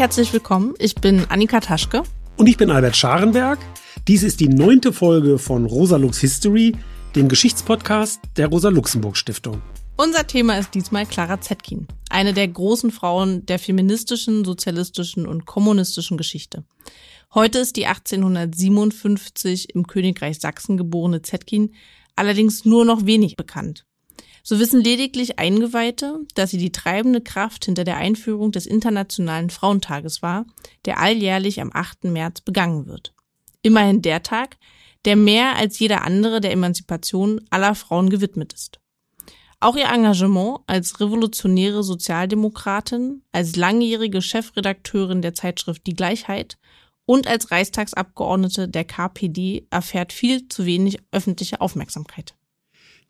[0.00, 0.72] herzlich willkommen.
[0.78, 2.04] Ich bin Annika Taschke.
[2.38, 3.58] Und ich bin Albert Scharenberg.
[4.08, 6.74] Dies ist die neunte Folge von Rosa Lux History,
[7.14, 9.60] dem Geschichtspodcast der Rosa-Luxemburg-Stiftung.
[9.98, 16.16] Unser Thema ist diesmal Clara Zetkin, eine der großen Frauen der feministischen, sozialistischen und kommunistischen
[16.16, 16.64] Geschichte.
[17.34, 21.74] Heute ist die 1857 im Königreich Sachsen geborene Zetkin
[22.16, 23.84] allerdings nur noch wenig bekannt.
[24.42, 30.22] So wissen lediglich Eingeweihte, dass sie die treibende Kraft hinter der Einführung des Internationalen Frauentages
[30.22, 30.46] war,
[30.86, 32.04] der alljährlich am 8.
[32.04, 33.14] März begangen wird.
[33.62, 34.56] Immerhin der Tag,
[35.04, 38.80] der mehr als jeder andere der Emanzipation aller Frauen gewidmet ist.
[39.60, 46.56] Auch ihr Engagement als revolutionäre Sozialdemokratin, als langjährige Chefredakteurin der Zeitschrift Die Gleichheit
[47.04, 52.34] und als Reichstagsabgeordnete der KPD erfährt viel zu wenig öffentliche Aufmerksamkeit.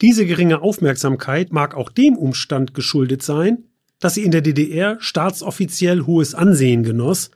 [0.00, 3.64] Diese geringe Aufmerksamkeit mag auch dem Umstand geschuldet sein,
[3.98, 7.30] dass sie in der DDR staatsoffiziell hohes Ansehen genoss,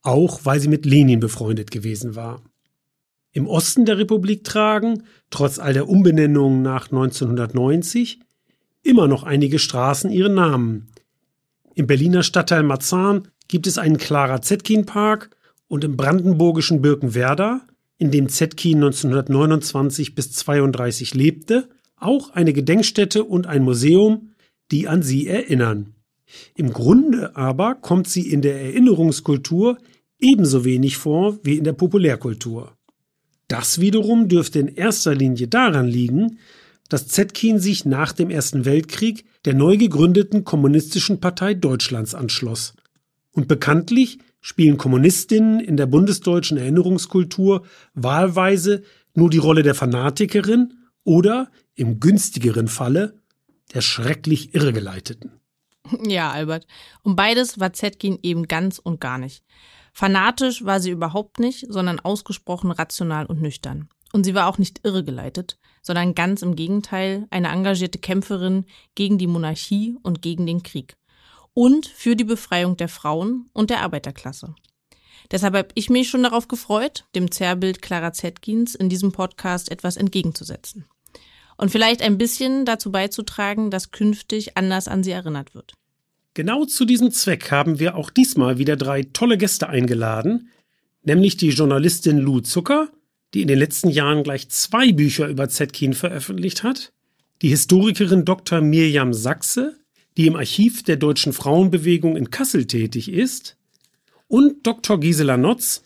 [0.00, 2.42] auch weil sie mit Lenin befreundet gewesen war.
[3.32, 8.20] Im Osten der Republik tragen, trotz all der Umbenennungen nach 1990,
[8.82, 10.88] immer noch einige Straßen ihren Namen.
[11.74, 15.36] Im Berliner Stadtteil Marzahn gibt es einen Clara Zetkin Park
[15.68, 17.66] und im brandenburgischen Birkenwerder,
[17.98, 24.32] in dem Zetkin 1929 bis 32 lebte, auch eine Gedenkstätte und ein Museum,
[24.70, 25.94] die an sie erinnern.
[26.54, 29.78] Im Grunde aber kommt sie in der Erinnerungskultur
[30.18, 32.76] ebenso wenig vor wie in der Populärkultur.
[33.48, 36.38] Das wiederum dürfte in erster Linie daran liegen,
[36.88, 42.74] dass Zetkin sich nach dem Ersten Weltkrieg der neu gegründeten Kommunistischen Partei Deutschlands anschloss.
[43.32, 48.82] Und bekanntlich spielen Kommunistinnen in der bundesdeutschen Erinnerungskultur wahlweise
[49.14, 50.74] nur die Rolle der Fanatikerin
[51.06, 53.22] oder im günstigeren Falle
[53.72, 55.40] der schrecklich Irregeleiteten.
[56.04, 56.66] Ja, Albert.
[57.02, 59.44] Und beides war Zetkin eben ganz und gar nicht.
[59.92, 63.88] Fanatisch war sie überhaupt nicht, sondern ausgesprochen rational und nüchtern.
[64.12, 69.26] Und sie war auch nicht irregeleitet, sondern ganz im Gegenteil eine engagierte Kämpferin gegen die
[69.26, 70.96] Monarchie und gegen den Krieg.
[71.54, 74.54] Und für die Befreiung der Frauen und der Arbeiterklasse.
[75.30, 79.96] Deshalb habe ich mich schon darauf gefreut, dem Zerrbild Clara Zetkins in diesem Podcast etwas
[79.96, 80.86] entgegenzusetzen
[81.56, 85.72] und vielleicht ein bisschen dazu beizutragen, dass künftig anders an sie erinnert wird.
[86.34, 90.50] Genau zu diesem Zweck haben wir auch diesmal wieder drei tolle Gäste eingeladen,
[91.02, 92.90] nämlich die Journalistin Lou Zucker,
[93.32, 96.92] die in den letzten Jahren gleich zwei Bücher über Zetkin veröffentlicht hat,
[97.42, 98.60] die Historikerin Dr.
[98.60, 99.78] Mirjam Sachse,
[100.16, 103.56] die im Archiv der deutschen Frauenbewegung in Kassel tätig ist,
[104.28, 104.98] und Dr.
[104.98, 105.84] Gisela Notz,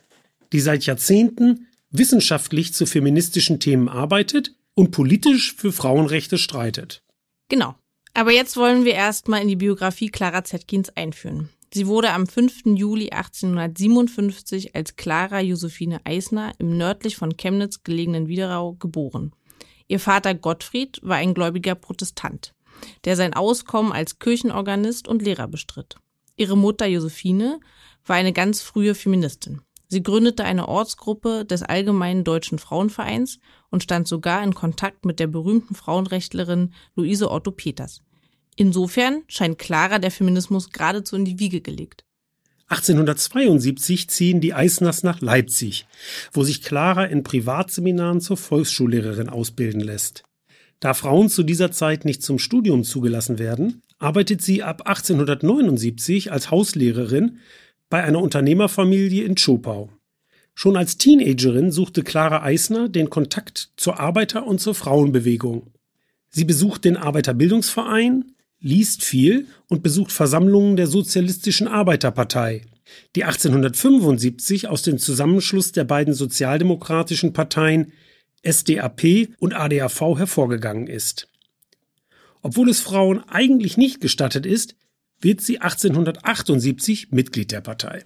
[0.53, 7.03] die seit Jahrzehnten wissenschaftlich zu feministischen Themen arbeitet und politisch für Frauenrechte streitet.
[7.49, 7.75] Genau.
[8.15, 11.51] Aber jetzt wollen wir erstmal in die Biografie Clara Zetkins einführen.
[11.73, 12.63] Sie wurde am 5.
[12.75, 19.33] Juli 1857 als Clara Josephine Eisner im nördlich von Chemnitz gelegenen Widerau geboren.
[19.87, 22.55] Ihr Vater Gottfried war ein gläubiger Protestant,
[23.05, 25.97] der sein Auskommen als Kirchenorganist und Lehrer bestritt.
[26.37, 27.61] Ihre Mutter Josephine
[28.05, 29.61] war eine ganz frühe Feministin.
[29.87, 33.39] Sie gründete eine Ortsgruppe des Allgemeinen Deutschen Frauenvereins
[33.71, 38.03] und stand sogar in Kontakt mit der berühmten Frauenrechtlerin Luise Otto Peters.
[38.57, 42.05] Insofern scheint Clara der Feminismus geradezu in die Wiege gelegt.
[42.69, 45.87] 1872 ziehen die Eisners nach Leipzig,
[46.33, 50.23] wo sich Clara in Privatseminaren zur Volksschullehrerin ausbilden lässt.
[50.79, 56.51] Da Frauen zu dieser Zeit nicht zum Studium zugelassen werden, arbeitet sie ab 1879 als
[56.51, 57.39] Hauslehrerin
[57.91, 59.91] bei einer Unternehmerfamilie in Tschopau.
[60.55, 65.73] Schon als Teenagerin suchte Clara Eisner den Kontakt zur Arbeiter- und zur Frauenbewegung.
[66.29, 72.63] Sie besucht den Arbeiterbildungsverein, liest viel und besucht Versammlungen der Sozialistischen Arbeiterpartei,
[73.17, 77.93] die 1875 aus dem Zusammenschluss der beiden sozialdemokratischen Parteien
[78.47, 81.29] SDAP und ADAV hervorgegangen ist.
[82.43, 84.75] Obwohl es Frauen eigentlich nicht gestattet ist,
[85.21, 88.03] wird sie 1878 Mitglied der Partei.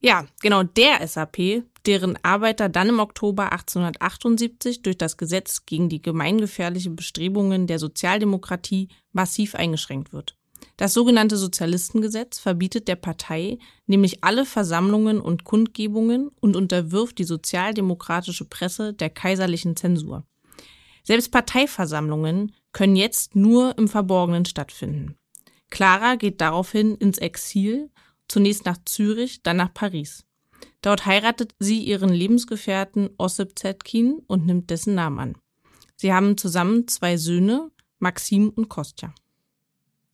[0.00, 6.02] Ja, genau der SAP, deren Arbeiter dann im Oktober 1878 durch das Gesetz gegen die
[6.02, 10.36] gemeingefährlichen Bestrebungen der Sozialdemokratie massiv eingeschränkt wird.
[10.76, 18.44] Das sogenannte Sozialistengesetz verbietet der Partei nämlich alle Versammlungen und Kundgebungen und unterwirft die sozialdemokratische
[18.44, 20.24] Presse der kaiserlichen Zensur.
[21.02, 25.16] Selbst Parteiversammlungen können jetzt nur im Verborgenen stattfinden.
[25.70, 27.90] Clara geht daraufhin ins Exil,
[28.28, 30.25] zunächst nach Zürich, dann nach Paris.
[30.86, 35.34] Dort heiratet sie ihren Lebensgefährten Ossip Zetkin und nimmt dessen Namen an.
[35.96, 39.12] Sie haben zusammen zwei Söhne, Maxim und Kostja.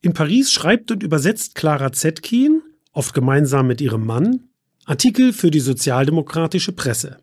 [0.01, 4.49] In Paris schreibt und übersetzt Clara Zetkin oft gemeinsam mit ihrem Mann,
[4.85, 7.19] Artikel für die sozialdemokratische Presse.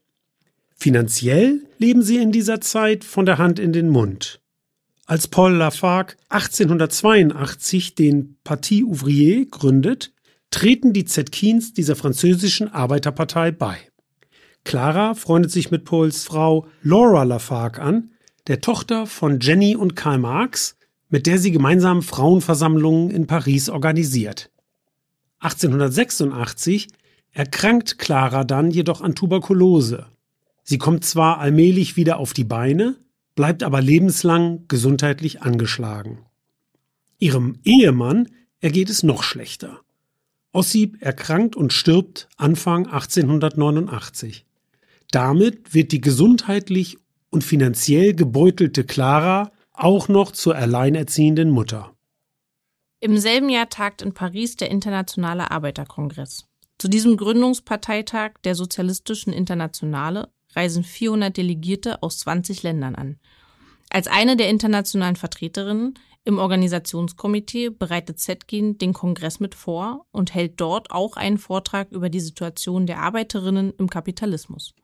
[0.76, 4.40] Finanziell leben sie in dieser Zeit von der Hand in den Mund.
[5.06, 10.12] Als Paul Lafargue 1882 den Parti Ouvrier gründet,
[10.50, 13.78] treten die Zetkins dieser französischen Arbeiterpartei bei.
[14.64, 18.10] Clara freundet sich mit Pauls Frau Laura Lafargue an,
[18.46, 20.76] der Tochter von Jenny und Karl Marx,
[21.08, 24.50] mit der sie gemeinsam Frauenversammlungen in Paris organisiert.
[25.40, 26.88] 1886
[27.32, 30.06] erkrankt Clara dann jedoch an Tuberkulose.
[30.62, 32.96] Sie kommt zwar allmählich wieder auf die Beine,
[33.34, 36.26] bleibt aber lebenslang gesundheitlich angeschlagen.
[37.18, 38.28] Ihrem Ehemann
[38.60, 39.80] ergeht es noch schlechter.
[40.52, 44.44] Ossip erkrankt und stirbt Anfang 1889.
[45.10, 46.98] Damit wird die gesundheitlich
[47.30, 51.94] und finanziell gebeutelte Clara auch noch zur alleinerziehenden Mutter.
[53.00, 56.46] Im selben Jahr tagt in Paris der Internationale Arbeiterkongress.
[56.78, 63.18] Zu diesem Gründungsparteitag der Sozialistischen Internationale reisen 400 Delegierte aus 20 Ländern an.
[63.90, 65.94] Als eine der internationalen Vertreterinnen
[66.24, 72.10] im Organisationskomitee bereitet Zetkin den Kongress mit vor und hält dort auch einen Vortrag über
[72.10, 74.74] die Situation der Arbeiterinnen im Kapitalismus.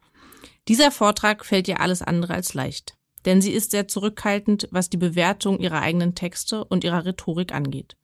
[0.69, 2.97] Dieser Vortrag fällt ihr alles andere als leicht,
[3.27, 7.97] denn sie ist sehr zurückhaltend, was die Bewertung ihrer eigenen Texte und ihrer Rhetorik angeht.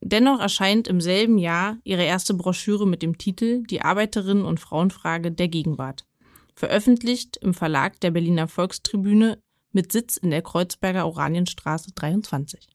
[0.00, 5.30] Dennoch erscheint im selben Jahr ihre erste Broschüre mit dem Titel Die Arbeiterinnen und Frauenfrage
[5.30, 6.06] der Gegenwart,
[6.54, 12.68] veröffentlicht im Verlag der Berliner Volkstribüne mit Sitz in der Kreuzberger Oranienstraße 23.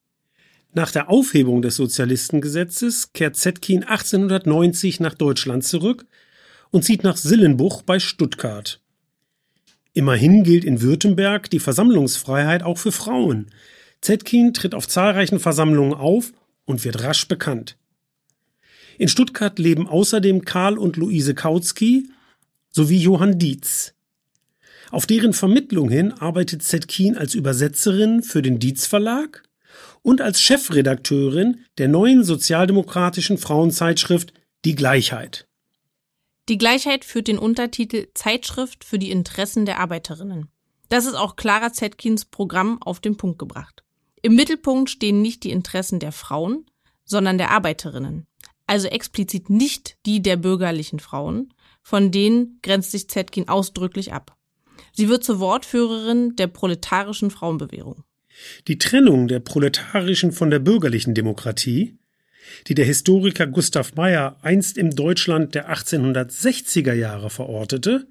[0.74, 6.06] Nach der Aufhebung des Sozialistengesetzes kehrt Zetkin 1890 nach Deutschland zurück
[6.70, 8.82] und zieht nach Sillenbuch bei Stuttgart.
[9.94, 13.52] Immerhin gilt in Württemberg die Versammlungsfreiheit auch für Frauen.
[14.02, 16.34] Zetkin tritt auf zahlreichen Versammlungen auf
[16.66, 17.78] und wird rasch bekannt.
[18.98, 22.10] In Stuttgart leben außerdem Karl und Luise Kautsky
[22.70, 23.95] sowie Johann Dietz.
[24.96, 29.44] Auf deren Vermittlung hin arbeitet Zetkin als Übersetzerin für den Dietz Verlag
[30.04, 34.32] und als Chefredakteurin der neuen sozialdemokratischen Frauenzeitschrift
[34.64, 35.50] Die Gleichheit.
[36.48, 40.48] Die Gleichheit führt den Untertitel Zeitschrift für die Interessen der Arbeiterinnen.
[40.88, 43.84] Das ist auch Clara Zetkins Programm auf den Punkt gebracht.
[44.22, 46.68] Im Mittelpunkt stehen nicht die Interessen der Frauen,
[47.04, 48.28] sondern der Arbeiterinnen.
[48.66, 51.54] Also explizit nicht die der bürgerlichen Frauen,
[51.84, 54.38] von denen grenzt sich Zetkin ausdrücklich ab.
[54.94, 58.04] Sie wird zur Wortführerin der proletarischen Frauenbewegung.
[58.68, 61.98] Die Trennung der proletarischen von der bürgerlichen Demokratie
[62.68, 68.08] die der Historiker Gustav Meyer einst im Deutschland der 1860er Jahre verortete,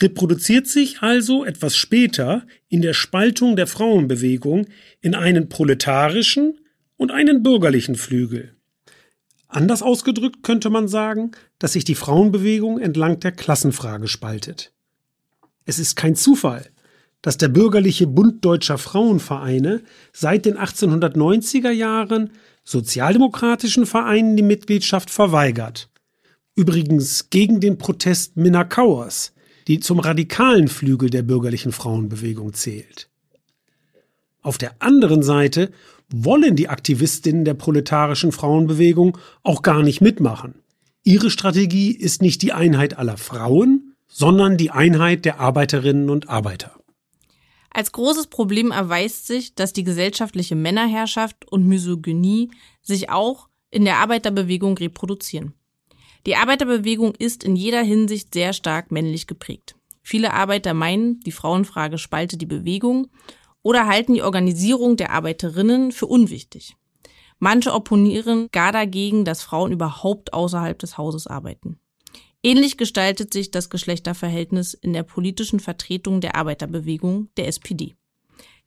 [0.00, 4.66] reproduziert sich also etwas später in der Spaltung der Frauenbewegung
[5.00, 6.60] in einen proletarischen
[6.96, 8.54] und einen bürgerlichen Flügel.
[9.48, 14.72] Anders ausgedrückt könnte man sagen, dass sich die Frauenbewegung entlang der Klassenfrage spaltet.
[15.64, 16.70] Es ist kein Zufall,
[17.22, 19.82] dass der bürgerliche Bund deutscher Frauenvereine
[20.12, 22.30] seit den 1890er Jahren
[22.64, 25.88] sozialdemokratischen Vereinen die Mitgliedschaft verweigert.
[26.54, 29.32] Übrigens gegen den Protest Minna Kauers,
[29.66, 33.08] die zum radikalen Flügel der bürgerlichen Frauenbewegung zählt.
[34.42, 35.70] Auf der anderen Seite
[36.10, 40.56] wollen die Aktivistinnen der proletarischen Frauenbewegung auch gar nicht mitmachen.
[41.02, 46.70] Ihre Strategie ist nicht die Einheit aller Frauen, sondern die Einheit der Arbeiterinnen und Arbeiter.
[47.70, 53.96] Als großes Problem erweist sich, dass die gesellschaftliche Männerherrschaft und Misogynie sich auch in der
[53.96, 55.54] Arbeiterbewegung reproduzieren.
[56.26, 59.74] Die Arbeiterbewegung ist in jeder Hinsicht sehr stark männlich geprägt.
[60.00, 63.08] Viele Arbeiter meinen, die Frauenfrage spalte die Bewegung
[63.62, 66.76] oder halten die Organisierung der Arbeiterinnen für unwichtig.
[67.40, 71.80] Manche opponieren gar dagegen, dass Frauen überhaupt außerhalb des Hauses arbeiten.
[72.46, 77.94] Ähnlich gestaltet sich das Geschlechterverhältnis in der politischen Vertretung der Arbeiterbewegung, der SPD.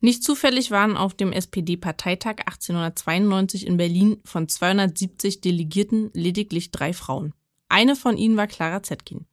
[0.00, 7.34] Nicht zufällig waren auf dem SPD-Parteitag 1892 in Berlin von 270 Delegierten lediglich drei Frauen.
[7.68, 9.26] Eine von ihnen war Clara Zetkin.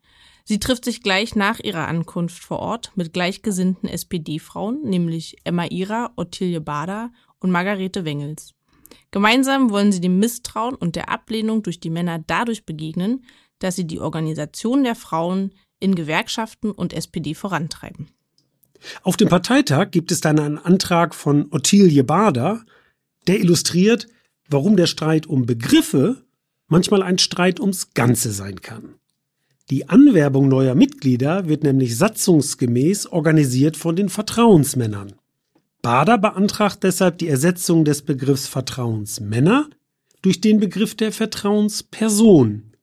[0.44, 6.14] Sie trifft sich gleich nach ihrer Ankunft vor Ort mit gleichgesinnten SPD-Frauen, nämlich Emma Ira,
[6.18, 8.54] Ottilie Bader und Margarete Wengels.
[9.10, 13.26] Gemeinsam wollen sie dem Misstrauen und der Ablehnung durch die Männer dadurch begegnen,
[13.66, 18.10] dass sie die Organisation der Frauen in Gewerkschaften und SPD vorantreiben.
[19.02, 22.64] Auf dem Parteitag gibt es dann einen Antrag von Ottilie Bader,
[23.26, 24.06] der illustriert,
[24.48, 26.24] warum der Streit um Begriffe
[26.68, 29.00] manchmal ein Streit ums Ganze sein kann.
[29.72, 35.14] Die Anwerbung neuer Mitglieder wird nämlich satzungsgemäß organisiert von den Vertrauensmännern.
[35.82, 39.68] Bader beantragt deshalb die Ersetzung des Begriffs Vertrauensmänner
[40.22, 42.75] durch den Begriff der Vertrauensperson.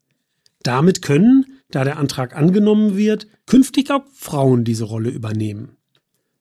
[0.63, 5.77] Damit können, da der Antrag angenommen wird, künftig auch Frauen diese Rolle übernehmen.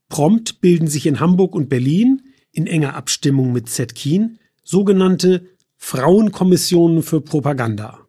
[0.09, 5.47] Prompt bilden sich in Hamburg und Berlin, in enger Abstimmung mit Zetkin, sogenannte
[5.77, 7.99] Frauenkommissionen für Propaganda.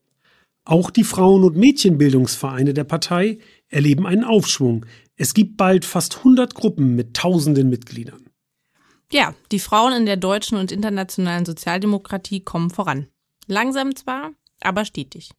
[0.65, 3.39] Auch die Frauen- und Mädchenbildungsvereine der Partei
[3.69, 4.87] erleben einen Aufschwung.
[5.17, 8.29] Es gibt bald fast 100 Gruppen mit tausenden Mitgliedern.
[9.13, 13.09] Ja, die Frauen in der deutschen und internationalen Sozialdemokratie kommen voran.
[13.47, 15.31] Langsam zwar, aber stetig.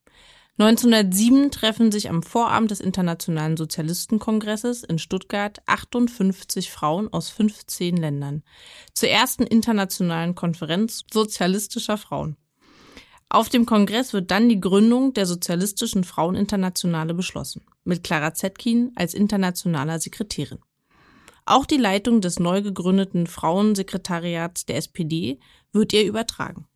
[0.60, 8.44] 1907 treffen sich am Vorabend des Internationalen Sozialistenkongresses in Stuttgart 58 Frauen aus 15 Ländern
[8.94, 12.38] zur ersten internationalen Konferenz sozialistischer Frauen.
[13.30, 19.16] Auf dem Kongress wird dann die Gründung der Sozialistischen Fraueninternationale beschlossen, mit Clara Zetkin als
[19.16, 20.60] internationaler Sekretärin.
[21.48, 25.40] Auch die Leitung des neu gegründeten Frauensekretariats der SPD
[25.72, 26.68] wird ihr übertragen.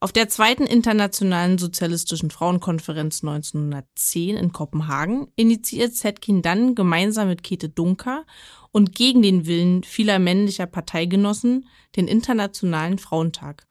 [0.00, 7.68] Auf der zweiten Internationalen Sozialistischen Frauenkonferenz 1910 in Kopenhagen initiiert Zetkin dann gemeinsam mit Käthe
[7.68, 8.24] Dunker
[8.70, 13.66] und gegen den Willen vieler männlicher Parteigenossen den Internationalen Frauentag,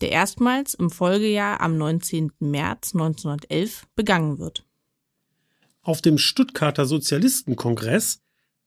[0.00, 2.32] der erstmals im Folgejahr am 19.
[2.40, 4.64] März 1911 begangen wird.
[5.82, 8.18] Auf dem Stuttgarter Sozialistenkongress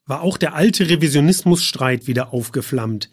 [0.05, 3.09] war auch der alte Revisionismusstreit wieder aufgeflammt,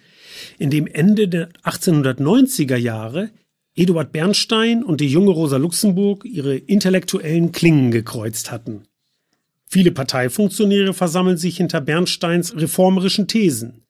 [0.56, 3.30] in dem Ende der 1890er Jahre
[3.78, 8.82] Eduard Bernstein und die junge Rosa Luxemburg ihre intellektuellen Klingen gekreuzt hatten.
[9.66, 13.84] Viele Parteifunktionäre versammeln sich hinter Bernsteins reformerischen Thesen.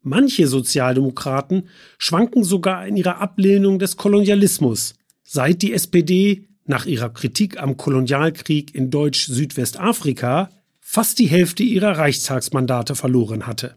[0.00, 7.60] Manche Sozialdemokraten schwanken sogar in ihrer Ablehnung des Kolonialismus, seit die SPD nach ihrer Kritik
[7.60, 10.48] am Kolonialkrieg in Deutsch-Südwestafrika
[10.80, 13.76] fast die Hälfte ihrer Reichstagsmandate verloren hatte.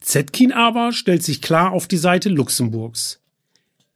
[0.00, 3.19] Zetkin aber stellt sich klar auf die Seite Luxemburgs.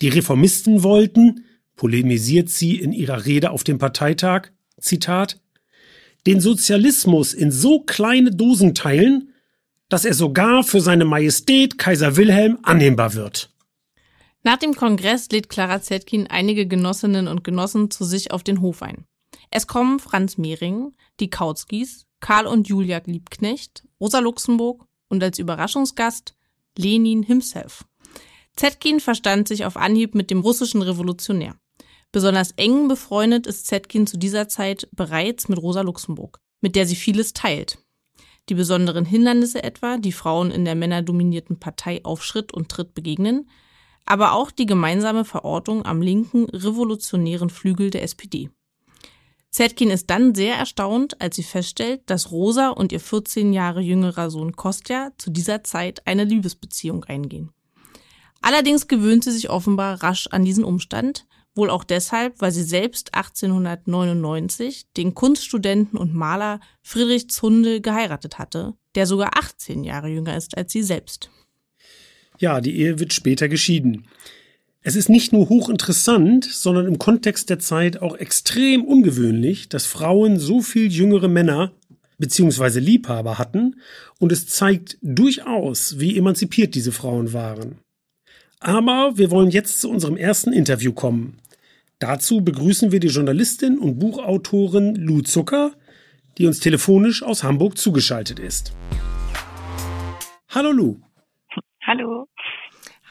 [0.05, 1.47] Die Reformisten wollten,
[1.77, 5.41] polemisiert sie in ihrer Rede auf dem Parteitag, Zitat,
[6.27, 9.33] den Sozialismus in so kleine Dosen teilen,
[9.89, 13.51] dass er sogar für seine Majestät Kaiser Wilhelm annehmbar wird.
[14.43, 18.83] Nach dem Kongress lädt Clara Zetkin einige Genossinnen und Genossen zu sich auf den Hof
[18.83, 19.07] ein.
[19.51, 26.35] Es kommen Franz Mehring, die Kautzkis, Karl und Julia Liebknecht, Rosa Luxemburg und als Überraschungsgast
[26.77, 27.87] Lenin himself.
[28.57, 31.57] Zetkin verstand sich auf Anhieb mit dem russischen Revolutionär.
[32.13, 36.95] Besonders eng befreundet ist Zetkin zu dieser Zeit bereits mit Rosa Luxemburg, mit der sie
[36.95, 37.79] vieles teilt.
[38.49, 43.49] Die besonderen Hindernisse etwa, die Frauen in der männerdominierten Partei auf Schritt und Tritt begegnen,
[44.07, 48.51] aber auch die gemeinsame Verortung am linken revolutionären Flügel der SPD.
[49.51, 54.31] Zetkin ist dann sehr erstaunt, als sie feststellt, dass Rosa und ihr 14 Jahre jüngerer
[54.31, 57.51] Sohn Kostja zu dieser Zeit eine Liebesbeziehung eingehen.
[58.45, 61.25] Allerdings gewöhnt sie sich offenbar rasch an diesen Umstand,
[61.55, 68.75] wohl auch deshalb, weil sie selbst 1899 den Kunststudenten und Maler Friedrich Zunde geheiratet hatte,
[68.97, 71.31] der sogar 18 Jahre jünger ist als sie selbst.
[72.39, 74.09] Ja, die Ehe wird später geschieden.
[74.83, 80.39] Es ist nicht nur hochinteressant, sondern im Kontext der Zeit auch extrem ungewöhnlich, dass Frauen
[80.39, 81.73] so viel jüngere Männer
[82.19, 82.79] bzw.
[82.79, 83.81] Liebhaber hatten
[84.19, 87.79] und es zeigt durchaus, wie emanzipiert diese Frauen waren.
[88.67, 91.37] Aber wir wollen jetzt zu unserem ersten Interview kommen.
[91.99, 95.73] Dazu begrüßen wir die Journalistin und Buchautorin Lou Zucker,
[96.39, 98.75] die uns telefonisch aus Hamburg zugeschaltet ist.
[100.49, 100.97] Hallo Lou.
[101.87, 102.27] Hallo.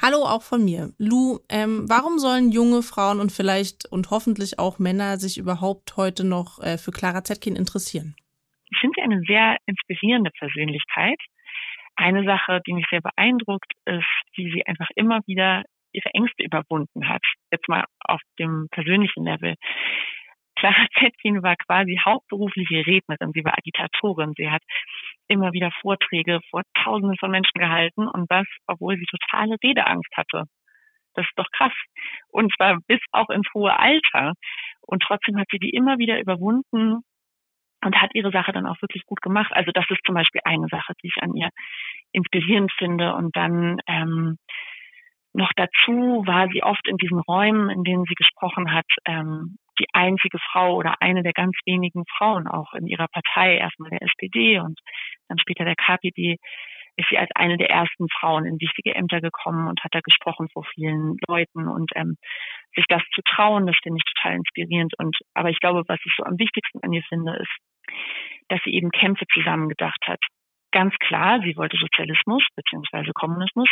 [0.01, 0.91] Hallo auch von mir.
[0.97, 6.23] Lou, ähm, warum sollen junge Frauen und vielleicht und hoffentlich auch Männer sich überhaupt heute
[6.23, 8.15] noch äh, für Clara Zetkin interessieren?
[8.71, 11.19] Ich finde sie eine sehr inspirierende Persönlichkeit.
[11.95, 17.07] Eine Sache, die mich sehr beeindruckt, ist, wie sie einfach immer wieder ihre Ängste überwunden
[17.07, 17.21] hat.
[17.51, 19.55] Jetzt mal auf dem persönlichen Level.
[20.55, 23.31] Clara Zetkin war quasi hauptberufliche Rednerin.
[23.33, 24.33] Sie war Agitatorin.
[24.37, 24.63] Sie hat
[25.27, 30.45] immer wieder Vorträge vor Tausenden von Menschen gehalten und das, obwohl sie totale Redeangst hatte.
[31.15, 31.73] Das ist doch krass.
[32.29, 34.33] Und zwar bis auch ins hohe Alter.
[34.81, 37.03] Und trotzdem hat sie die immer wieder überwunden
[37.83, 39.51] und hat ihre Sache dann auch wirklich gut gemacht.
[39.53, 41.49] Also das ist zum Beispiel eine Sache, die ich an ihr
[42.11, 43.13] inspirierend finde.
[43.15, 44.37] Und dann ähm,
[45.33, 49.87] noch dazu war sie oft in diesen Räumen, in denen sie gesprochen hat, ähm, die
[49.93, 54.59] einzige Frau oder eine der ganz wenigen Frauen auch in ihrer Partei, erstmal der SPD
[54.59, 54.79] und
[55.27, 56.37] dann später der KPD,
[56.95, 60.47] ist sie als eine der ersten Frauen in wichtige Ämter gekommen und hat da gesprochen
[60.53, 62.17] vor vielen Leuten und ähm,
[62.75, 64.93] sich das zu trauen, das finde ich total inspirierend.
[64.99, 67.57] Und aber ich glaube, was ich so am wichtigsten an ihr finde, ist,
[68.49, 70.19] dass sie eben Kämpfe zusammengedacht hat.
[70.71, 73.11] Ganz klar, sie wollte Sozialismus bzw.
[73.13, 73.69] Kommunismus,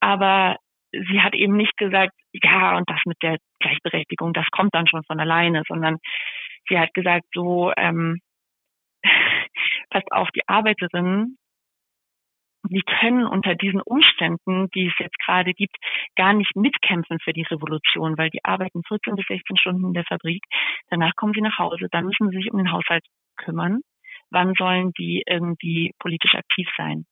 [0.00, 0.56] aber
[0.92, 5.02] sie hat eben nicht gesagt, ja, und das mit der Gleichberechtigung, das kommt dann schon
[5.04, 5.98] von alleine, sondern
[6.68, 8.20] sie hat gesagt, so, ähm,
[9.90, 11.38] passt auf, die Arbeiterinnen,
[12.68, 15.76] die können unter diesen Umständen, die es jetzt gerade gibt,
[16.16, 20.04] gar nicht mitkämpfen für die Revolution, weil die arbeiten 14 bis 16 Stunden in der
[20.04, 20.42] Fabrik,
[20.90, 23.04] danach kommen sie nach Hause, dann müssen sie sich um den Haushalt
[23.36, 23.80] kümmern.
[24.30, 27.06] Wann sollen die irgendwie politisch aktiv sein?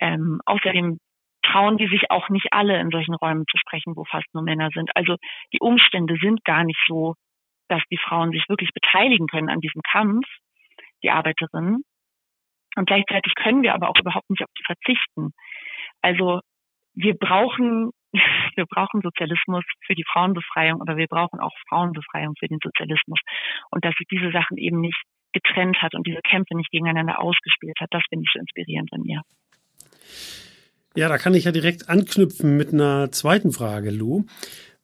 [0.00, 0.98] Ähm, außerdem
[1.42, 4.70] trauen die sich auch nicht alle in solchen Räumen zu sprechen, wo fast nur Männer
[4.74, 4.90] sind.
[4.94, 5.16] Also
[5.52, 7.14] die Umstände sind gar nicht so,
[7.68, 10.26] dass die Frauen sich wirklich beteiligen können an diesem Kampf,
[11.02, 11.82] die Arbeiterinnen.
[12.76, 15.32] Und gleichzeitig können wir aber auch überhaupt nicht auf die verzichten.
[16.02, 16.40] Also
[16.94, 17.90] wir brauchen,
[18.56, 23.20] wir brauchen Sozialismus für die Frauenbefreiung, aber wir brauchen auch Frauenbefreiung für den Sozialismus.
[23.70, 25.02] Und dass sich diese Sachen eben nicht
[25.36, 29.04] getrennt hat und diese Kämpfe nicht gegeneinander ausgespielt hat, das finde ich so inspirierend an
[29.04, 29.22] ihr.
[30.96, 34.24] Ja, da kann ich ja direkt anknüpfen mit einer zweiten Frage, Lou.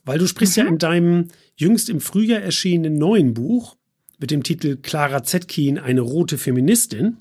[0.04, 0.62] Weil du sprichst mhm.
[0.62, 3.76] ja in deinem jüngst im Frühjahr erschienenen neuen Buch
[4.18, 7.18] mit dem Titel Clara Zetkin, eine rote Feministin,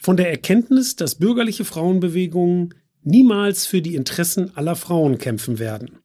[0.00, 5.98] von der Erkenntnis, dass bürgerliche Frauenbewegungen niemals für die Interessen aller Frauen kämpfen werden.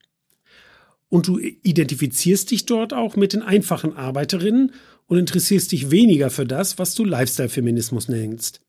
[1.09, 4.71] Und du identifizierst dich dort auch mit den einfachen Arbeiterinnen
[5.13, 8.61] und interessierst dich weniger für das, was du Lifestyle-Feminismus nennst.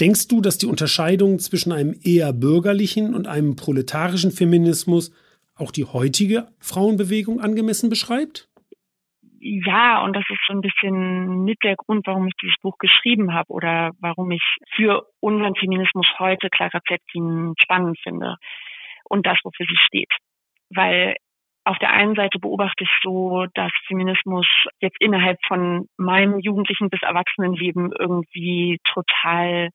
[0.00, 5.12] Denkst du, dass die Unterscheidung zwischen einem eher bürgerlichen und einem proletarischen Feminismus
[5.54, 8.48] auch die heutige Frauenbewegung angemessen beschreibt?
[9.40, 13.34] Ja, und das ist so ein bisschen mit der Grund, warum ich dieses Buch geschrieben
[13.34, 14.42] habe oder warum ich
[14.74, 18.36] für unseren Feminismus heute Clara Zetkin spannend finde
[19.04, 20.10] und das, wofür sie steht.
[20.70, 21.16] Weil
[21.66, 24.46] auf der einen Seite beobachte ich so, dass Feminismus
[24.80, 29.70] jetzt innerhalb von meinem jugendlichen bis Erwachsenenleben irgendwie total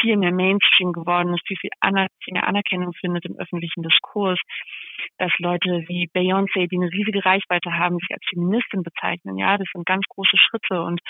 [0.00, 4.40] viel mehr Mainstream geworden ist, viel, viel, aner mehr Anerkennung findet im öffentlichen Diskurs,
[5.18, 9.36] dass Leute wie Beyoncé, die eine riesige Reichweite haben, sich als Feministin bezeichnen.
[9.38, 11.00] Ja, das sind ganz große Schritte und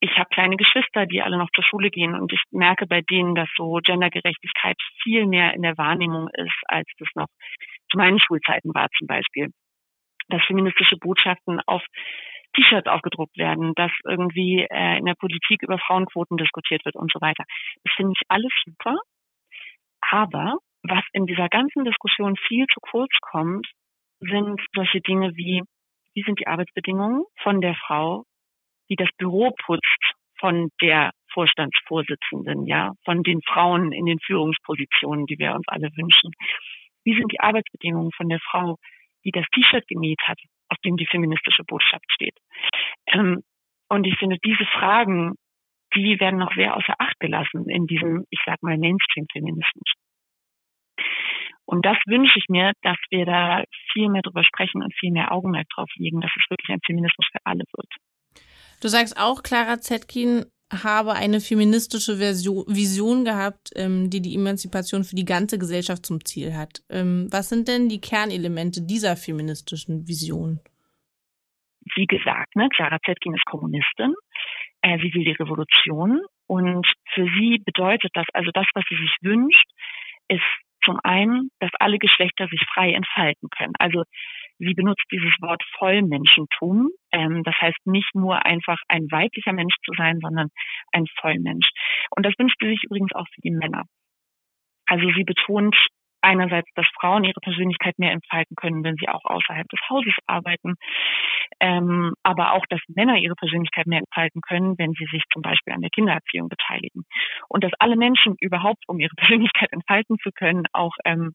[0.00, 3.34] ich habe kleine Geschwister, die alle noch zur Schule gehen und ich merke bei denen,
[3.34, 7.28] dass so Gendergerechtigkeit viel mehr in der Wahrnehmung ist, als das noch
[7.90, 9.48] zu meinen Schulzeiten war zum Beispiel.
[10.28, 11.82] Dass feministische Botschaften auf
[12.54, 17.20] T-Shirts aufgedruckt werden, dass irgendwie äh, in der Politik über Frauenquoten diskutiert wird und so
[17.20, 17.44] weiter.
[17.84, 18.96] Das finde ich alles super.
[20.00, 23.66] Aber was in dieser ganzen Diskussion viel zu kurz kommt,
[24.20, 25.62] sind solche Dinge wie,
[26.14, 28.24] wie sind die Arbeitsbedingungen von der Frau,
[28.90, 35.38] die das Büro putzt, von der Vorstandsvorsitzenden, ja, von den Frauen in den Führungspositionen, die
[35.38, 36.32] wir uns alle wünschen.
[37.04, 38.76] Wie sind die Arbeitsbedingungen von der Frau,
[39.24, 40.38] die das T-Shirt genäht hat,
[40.72, 42.36] auf dem die feministische Botschaft steht.
[43.06, 43.42] Ähm,
[43.88, 45.34] und ich finde, diese Fragen,
[45.94, 49.92] die werden noch sehr außer Acht gelassen in diesem, ich sag mal, Mainstream-Feminismus.
[51.66, 55.30] Und das wünsche ich mir, dass wir da viel mehr drüber sprechen und viel mehr
[55.32, 57.88] Augenmerk drauf legen, dass es wirklich ein Feminismus für alle wird.
[58.80, 65.04] Du sagst auch, Clara Zetkin habe eine feministische Version, Vision gehabt, ähm, die die Emanzipation
[65.04, 66.82] für die ganze Gesellschaft zum Ziel hat.
[66.88, 70.60] Ähm, was sind denn die Kernelemente dieser feministischen Vision?
[71.94, 74.14] Wie gesagt, ne, Clara Zetkin ist Kommunistin.
[74.82, 76.22] Äh, sie will die Revolution.
[76.46, 79.66] Und für sie bedeutet das, also das, was sie sich wünscht,
[80.28, 80.42] ist
[80.84, 83.74] zum einen, dass alle Geschlechter sich frei entfalten können.
[83.78, 84.04] Also
[84.58, 86.90] Sie benutzt dieses Wort Vollmenschentum.
[87.12, 90.48] Ähm, das heißt nicht nur einfach ein weiblicher Mensch zu sein, sondern
[90.92, 91.68] ein Vollmensch.
[92.10, 93.84] Und das wünscht sie sich übrigens auch für die Männer.
[94.86, 95.76] Also sie betont
[96.22, 100.74] einerseits, dass Frauen ihre Persönlichkeit mehr entfalten können, wenn sie auch außerhalb des Hauses arbeiten,
[101.60, 105.74] ähm, aber auch, dass Männer ihre Persönlichkeit mehr entfalten können, wenn sie sich zum Beispiel
[105.74, 107.02] an der Kindererziehung beteiligen.
[107.48, 111.32] Und dass alle Menschen überhaupt, um ihre Persönlichkeit entfalten zu können, auch ähm,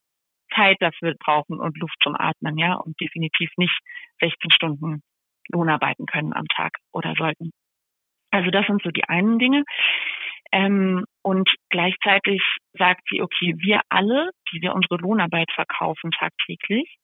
[0.54, 3.78] Zeit dafür brauchen und Luft zum Atmen, ja, und definitiv nicht
[4.20, 5.02] 16 Stunden
[5.50, 7.50] Lohn arbeiten können am Tag oder sollten.
[8.30, 9.64] Also das sind so die einen Dinge.
[10.52, 16.96] Ähm, und gleichzeitig sagt sie, okay, wir alle, die wir unsere Lohnarbeit verkaufen tagtäglich,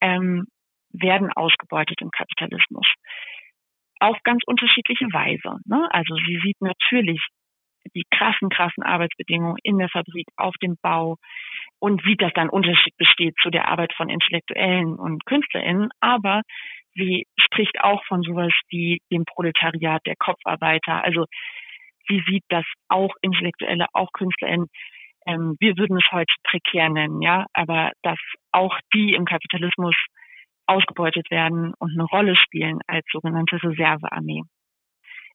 [0.00, 0.46] ähm,
[0.92, 2.86] werden ausgebeutet im Kapitalismus.
[4.00, 5.58] Auf ganz unterschiedliche Weise.
[5.66, 5.88] Ne?
[5.90, 7.20] Also sie sieht natürlich
[7.94, 11.16] die krassen, krassen Arbeitsbedingungen in der Fabrik, auf dem Bau
[11.84, 15.90] und sieht, dass da ein Unterschied besteht zu der Arbeit von Intellektuellen und KünstlerInnen.
[16.00, 16.40] Aber
[16.94, 21.04] sie spricht auch von sowas wie dem Proletariat der Kopfarbeiter.
[21.04, 21.26] Also
[22.08, 24.68] sie sieht, dass auch Intellektuelle, auch KünstlerInnen,
[25.26, 28.18] ähm, wir würden es heute prekär nennen, ja, aber dass
[28.50, 29.94] auch die im Kapitalismus
[30.66, 34.40] ausgebeutet werden und eine Rolle spielen als sogenannte Reservearmee.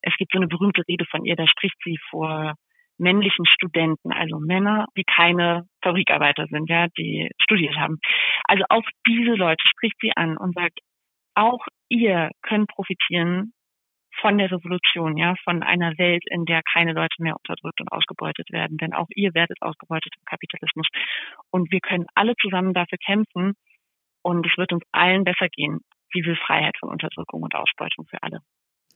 [0.01, 2.55] Es gibt so eine berühmte Rede von ihr, da spricht sie vor
[2.99, 7.99] männlichen Studenten, also Männer, die keine Fabrikarbeiter sind, ja, die studiert haben.
[8.43, 10.79] Also auch diese Leute spricht sie an und sagt,
[11.35, 13.53] auch ihr könnt profitieren
[14.21, 18.51] von der Revolution, ja, von einer Welt, in der keine Leute mehr unterdrückt und ausgebeutet
[18.51, 18.77] werden.
[18.77, 20.87] Denn auch ihr werdet ausgebeutet im Kapitalismus.
[21.51, 23.53] Und wir können alle zusammen dafür kämpfen.
[24.21, 25.79] Und es wird uns allen besser gehen.
[26.11, 28.39] Sie will Freiheit von Unterdrückung und Ausbeutung für alle.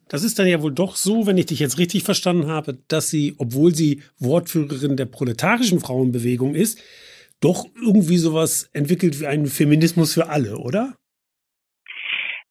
[0.09, 3.09] Das ist dann ja wohl doch so, wenn ich dich jetzt richtig verstanden habe, dass
[3.09, 6.81] sie, obwohl sie Wortführerin der proletarischen Frauenbewegung ist,
[7.41, 10.95] doch irgendwie sowas entwickelt wie einen Feminismus für alle, oder?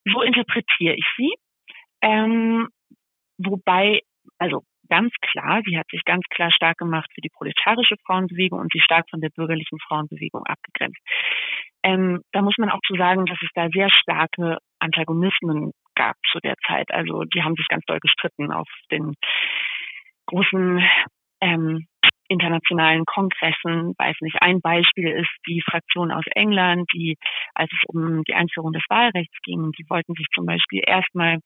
[0.05, 1.33] So interpretiere ich sie.
[2.03, 2.69] Ähm,
[3.39, 4.01] wobei,
[4.39, 8.73] also ganz klar, sie hat sich ganz klar stark gemacht für die proletarische Frauenbewegung und
[8.73, 11.01] sie stark von der bürgerlichen Frauenbewegung abgegrenzt.
[11.83, 16.41] Ähm, da muss man auch zu sagen, dass es da sehr starke Antagonismen gab zu
[16.41, 16.91] der Zeit.
[16.93, 19.15] Also die haben sich ganz doll gestritten auf den
[20.27, 20.85] großen
[21.41, 21.87] ähm,
[22.29, 23.95] internationalen Kongressen.
[23.99, 27.17] Weiß nicht, ein Beispiel ist die Fraktion aus England, die,
[27.55, 31.39] als es um die Einführung des Wahlrechts ging, die wollten sich zum Beispiel erstmal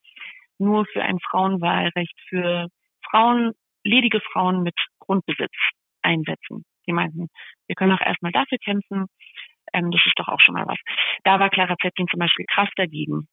[0.59, 2.69] nur für ein Frauenwahlrecht für
[3.11, 3.53] Frauen,
[3.85, 5.55] ledige Frauen mit Grundbesitz
[6.03, 6.65] einsetzen.
[6.87, 7.29] Die meinten,
[7.67, 9.07] wir können auch erstmal dafür kämpfen.
[9.73, 10.79] Ähm, das ist doch auch schon mal was.
[11.25, 13.29] Da war Clara Zetkin zum Beispiel krass dagegen,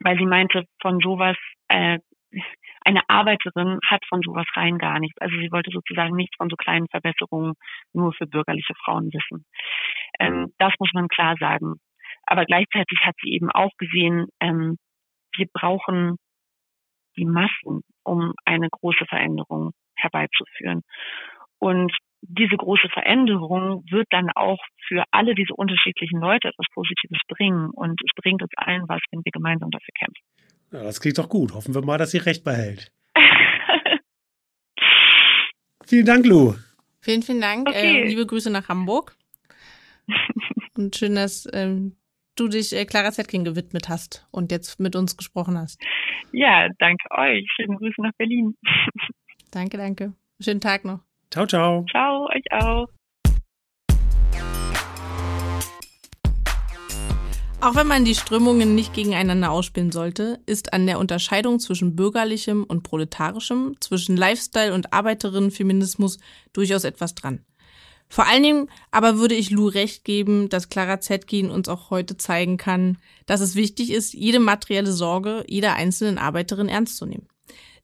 [0.00, 1.36] weil sie meinte, von sowas,
[1.68, 1.98] äh,
[2.84, 5.18] eine Arbeiterin hat von sowas rein gar nichts.
[5.20, 7.54] Also sie wollte sozusagen nichts von so kleinen Verbesserungen
[7.92, 9.44] nur für bürgerliche Frauen wissen.
[10.20, 11.74] Ähm, das muss man klar sagen.
[12.26, 14.76] Aber gleichzeitig hat sie eben auch gesehen, ähm,
[15.36, 16.16] wir brauchen
[17.16, 20.82] die Massen, um eine große Veränderung herbeizuführen.
[21.58, 27.70] Und diese große Veränderung wird dann auch für alle diese unterschiedlichen Leute etwas Positives bringen.
[27.70, 30.22] Und es bringt uns allen was, wenn wir gemeinsam dafür kämpfen.
[30.72, 31.54] Ja, das klingt doch gut.
[31.54, 32.92] Hoffen wir mal, dass sie recht behält.
[35.84, 36.54] vielen Dank, Lou.
[37.00, 37.68] Vielen, vielen Dank.
[37.68, 38.02] Okay.
[38.02, 39.16] Äh, liebe Grüße nach Hamburg.
[40.76, 41.96] Und schön, dass ähm,
[42.36, 45.82] du dich äh, Clara Zetkin gewidmet hast und jetzt mit uns gesprochen hast.
[46.32, 47.46] Ja, danke euch.
[47.56, 48.54] Schöne Grüße nach Berlin.
[49.50, 50.12] danke, danke.
[50.40, 51.00] Schönen Tag noch.
[51.36, 51.84] Ciao, ciao.
[51.90, 52.88] Ciao, euch auch.
[57.60, 62.64] Auch wenn man die Strömungen nicht gegeneinander ausspielen sollte, ist an der Unterscheidung zwischen bürgerlichem
[62.64, 66.20] und proletarischem, zwischen Lifestyle und Arbeiterinnenfeminismus
[66.54, 67.44] durchaus etwas dran.
[68.08, 72.16] Vor allen Dingen aber würde ich Lou recht geben, dass Clara Zetkin uns auch heute
[72.16, 72.96] zeigen kann,
[73.26, 77.28] dass es wichtig ist, jede materielle Sorge jeder einzelnen Arbeiterin ernst zu nehmen.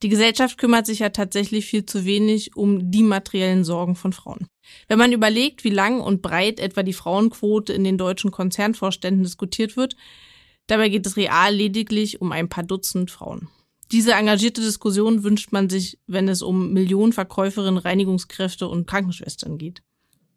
[0.03, 4.49] Die Gesellschaft kümmert sich ja tatsächlich viel zu wenig um die materiellen Sorgen von Frauen.
[4.89, 9.77] Wenn man überlegt, wie lang und breit etwa die Frauenquote in den deutschen Konzernvorständen diskutiert
[9.77, 9.97] wird,
[10.67, 13.49] dabei geht es real lediglich um ein paar Dutzend Frauen.
[13.93, 19.83] Diese engagierte Diskussion wünscht man sich, wenn es um Millionen Verkäuferinnen, Reinigungskräfte und Krankenschwestern geht.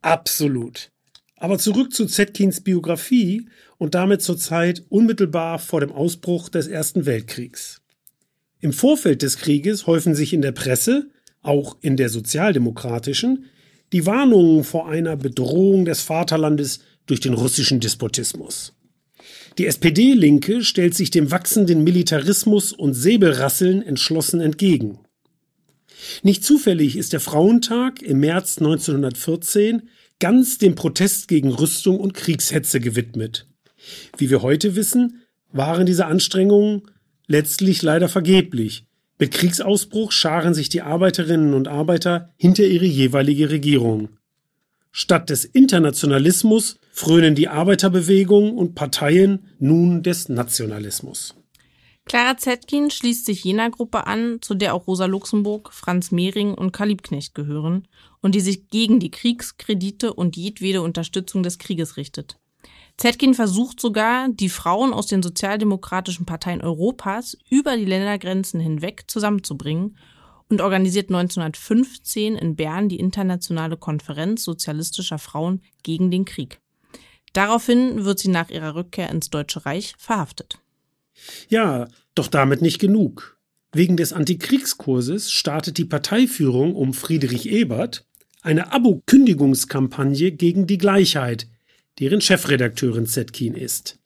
[0.01, 0.91] Absolut.
[1.37, 7.05] Aber zurück zu Zetkins Biografie und damit zur Zeit unmittelbar vor dem Ausbruch des Ersten
[7.05, 7.81] Weltkriegs.
[8.59, 11.09] Im Vorfeld des Krieges häufen sich in der Presse,
[11.41, 13.45] auch in der sozialdemokratischen,
[13.93, 18.73] die Warnungen vor einer Bedrohung des Vaterlandes durch den russischen Despotismus.
[19.57, 24.99] Die SPD-Linke stellt sich dem wachsenden Militarismus und Säbelrasseln entschlossen entgegen.
[26.23, 29.89] Nicht zufällig ist der Frauentag im März 1914
[30.19, 33.47] ganz dem Protest gegen Rüstung und Kriegshetze gewidmet.
[34.17, 36.83] Wie wir heute wissen, waren diese Anstrengungen
[37.27, 38.85] letztlich leider vergeblich.
[39.17, 44.09] Mit Kriegsausbruch scharen sich die Arbeiterinnen und Arbeiter hinter ihre jeweilige Regierung.
[44.91, 51.35] Statt des Internationalismus frönen die Arbeiterbewegung und Parteien nun des Nationalismus.
[52.05, 56.71] Clara Zetkin schließt sich jener Gruppe an, zu der auch Rosa Luxemburg, Franz Mehring und
[56.71, 57.87] Karl Liebknecht gehören
[58.21, 62.37] und die sich gegen die Kriegskredite und jedwede Unterstützung des Krieges richtet.
[62.97, 69.97] Zetkin versucht sogar, die Frauen aus den sozialdemokratischen Parteien Europas über die Ländergrenzen hinweg zusammenzubringen
[70.49, 76.61] und organisiert 1915 in Bern die internationale Konferenz sozialistischer Frauen gegen den Krieg.
[77.33, 80.59] Daraufhin wird sie nach ihrer Rückkehr ins Deutsche Reich verhaftet.
[81.49, 83.37] Ja, doch damit nicht genug.
[83.73, 88.05] Wegen des Antikriegskurses startet die Parteiführung um Friedrich Ebert
[88.41, 91.47] eine Abo-Kündigungskampagne gegen die Gleichheit,
[91.99, 93.99] deren Chefredakteurin Zetkin ist.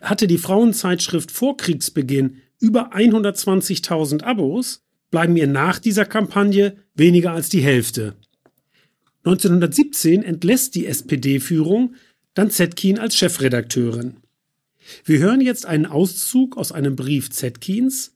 [0.00, 7.48] Hatte die Frauenzeitschrift vor Kriegsbeginn über 120.000 Abos, bleiben ihr nach dieser Kampagne weniger als
[7.48, 8.14] die Hälfte.
[9.24, 11.94] 1917 entlässt die SPD-Führung
[12.34, 14.16] dann Zetkin als Chefredakteurin.
[15.04, 18.14] Wir hören jetzt einen Auszug aus einem Brief Zetkins,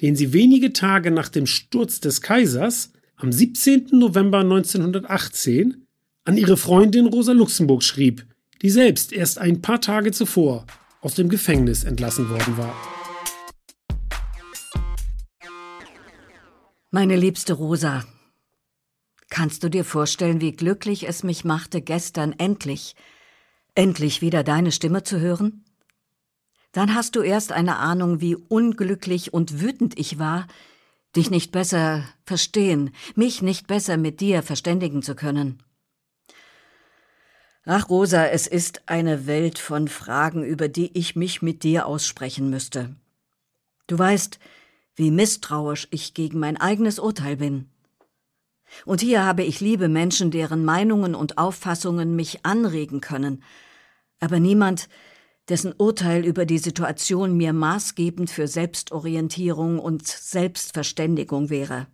[0.00, 3.88] den sie wenige Tage nach dem Sturz des Kaisers am 17.
[3.92, 5.86] November 1918
[6.24, 8.24] an ihre Freundin Rosa Luxemburg schrieb,
[8.62, 10.66] die selbst erst ein paar Tage zuvor
[11.00, 12.74] aus dem Gefängnis entlassen worden war.
[16.90, 18.04] Meine liebste Rosa,
[19.28, 22.96] kannst du dir vorstellen, wie glücklich es mich machte, gestern endlich,
[23.74, 25.64] endlich wieder deine Stimme zu hören?
[26.72, 30.46] Dann hast du erst eine Ahnung, wie unglücklich und wütend ich war,
[31.16, 35.62] dich nicht besser verstehen, mich nicht besser mit dir verständigen zu können.
[37.68, 42.48] Ach, Rosa, es ist eine Welt von Fragen, über die ich mich mit dir aussprechen
[42.48, 42.94] müsste.
[43.88, 44.38] Du weißt,
[44.94, 47.68] wie misstrauisch ich gegen mein eigenes Urteil bin.
[48.84, 53.42] Und hier habe ich liebe Menschen, deren Meinungen und Auffassungen mich anregen können,
[54.20, 54.88] aber niemand,
[55.48, 61.88] dessen Urteil über die Situation mir maßgebend für Selbstorientierung und Selbstverständigung wäre.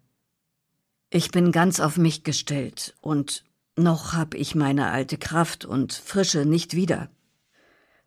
[1.08, 3.44] Ich bin ganz auf mich gestellt und
[3.76, 7.10] noch hab ich meine alte Kraft und Frische nicht wieder.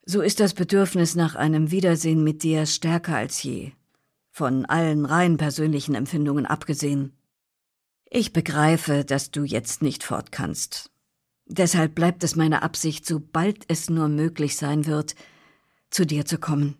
[0.06, 3.72] So ist das Bedürfnis nach einem Wiedersehen mit dir stärker als je,
[4.30, 7.18] von allen rein persönlichen Empfindungen abgesehen.
[8.10, 10.92] Ich begreife, dass du jetzt nicht fort kannst.
[11.48, 15.16] Deshalb bleibt es meine Absicht, sobald es nur möglich sein wird,
[15.90, 16.78] zu dir zu kommen.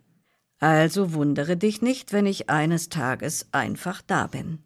[0.60, 4.64] Also wundere dich nicht, wenn ich eines Tages einfach da bin.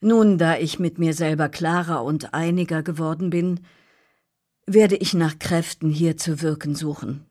[0.00, 3.60] Nun, da ich mit mir selber klarer und einiger geworden bin,
[4.66, 7.24] werde ich nach Kräften hier zu wirken suchen.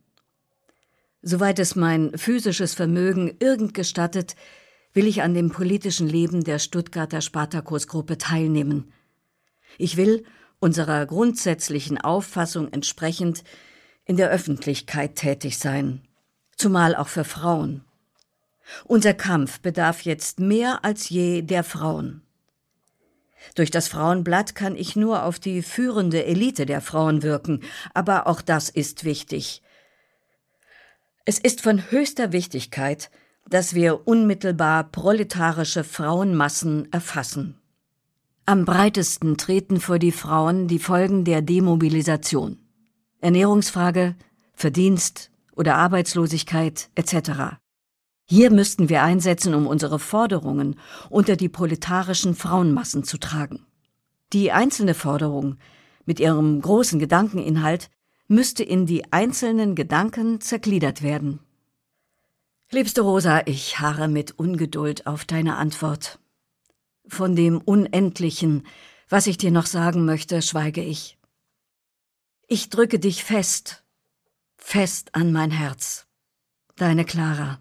[1.22, 4.36] Soweit es mein physisches Vermögen irgend gestattet,
[4.94, 8.92] will ich an dem politischen Leben der Stuttgarter Spartakusgruppe teilnehmen.
[9.78, 10.24] Ich will,
[10.60, 13.44] unserer grundsätzlichen Auffassung entsprechend,
[14.06, 16.02] in der Öffentlichkeit tätig sein
[16.56, 17.82] zumal auch für Frauen.
[18.86, 22.22] Unser Kampf bedarf jetzt mehr als je der Frauen.
[23.54, 27.62] Durch das Frauenblatt kann ich nur auf die führende Elite der Frauen wirken,
[27.94, 29.62] aber auch das ist wichtig.
[31.26, 33.12] Es ist von höchster Wichtigkeit,
[33.48, 37.60] dass wir unmittelbar proletarische Frauenmassen erfassen.
[38.48, 42.60] Am breitesten treten vor die Frauen die Folgen der Demobilisation.
[43.22, 44.16] Ernährungsfrage,
[44.54, 47.58] Verdienst, oder Arbeitslosigkeit etc.
[48.26, 53.66] Hier müssten wir einsetzen, um unsere Forderungen unter die proletarischen Frauenmassen zu tragen.
[54.34, 55.58] Die einzelne Forderung
[56.06, 57.90] mit ihrem großen Gedankeninhalt
[58.28, 61.40] müsste in die einzelnen Gedanken zergliedert werden.
[62.72, 66.20] Liebste Rosa, ich harre mit Ungeduld auf deine Antwort.
[67.08, 68.66] Von dem Unendlichen,
[69.08, 71.20] was ich dir noch sagen möchte, schweige ich.
[72.48, 73.86] Ich drücke dich fest
[74.66, 76.08] fest an mein Herz.
[76.76, 77.60] Deine Clara.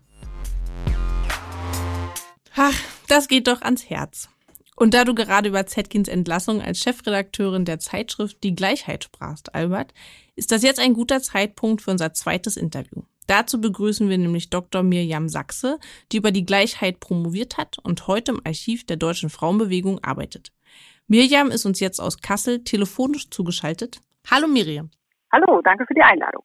[2.56, 2.74] Ach,
[3.08, 4.28] das geht doch ans Herz.
[4.76, 9.92] Und da du gerade über Zetkins Entlassung als Chefredakteurin der Zeitschrift Die Gleichheit sprachst, Albert,
[10.36, 13.02] ist das jetzt ein guter Zeitpunkt für unser zweites Interview.
[13.26, 14.82] Dazu begrüßen wir nämlich Dr.
[14.82, 15.78] Mirjam Sachse,
[16.12, 20.52] die über die Gleichheit promoviert hat und heute im Archiv der Deutschen Frauenbewegung arbeitet.
[21.06, 24.00] Mirjam ist uns jetzt aus Kassel telefonisch zugeschaltet.
[24.30, 24.90] Hallo Mirjam.
[25.32, 26.44] Hallo, danke für die Einladung.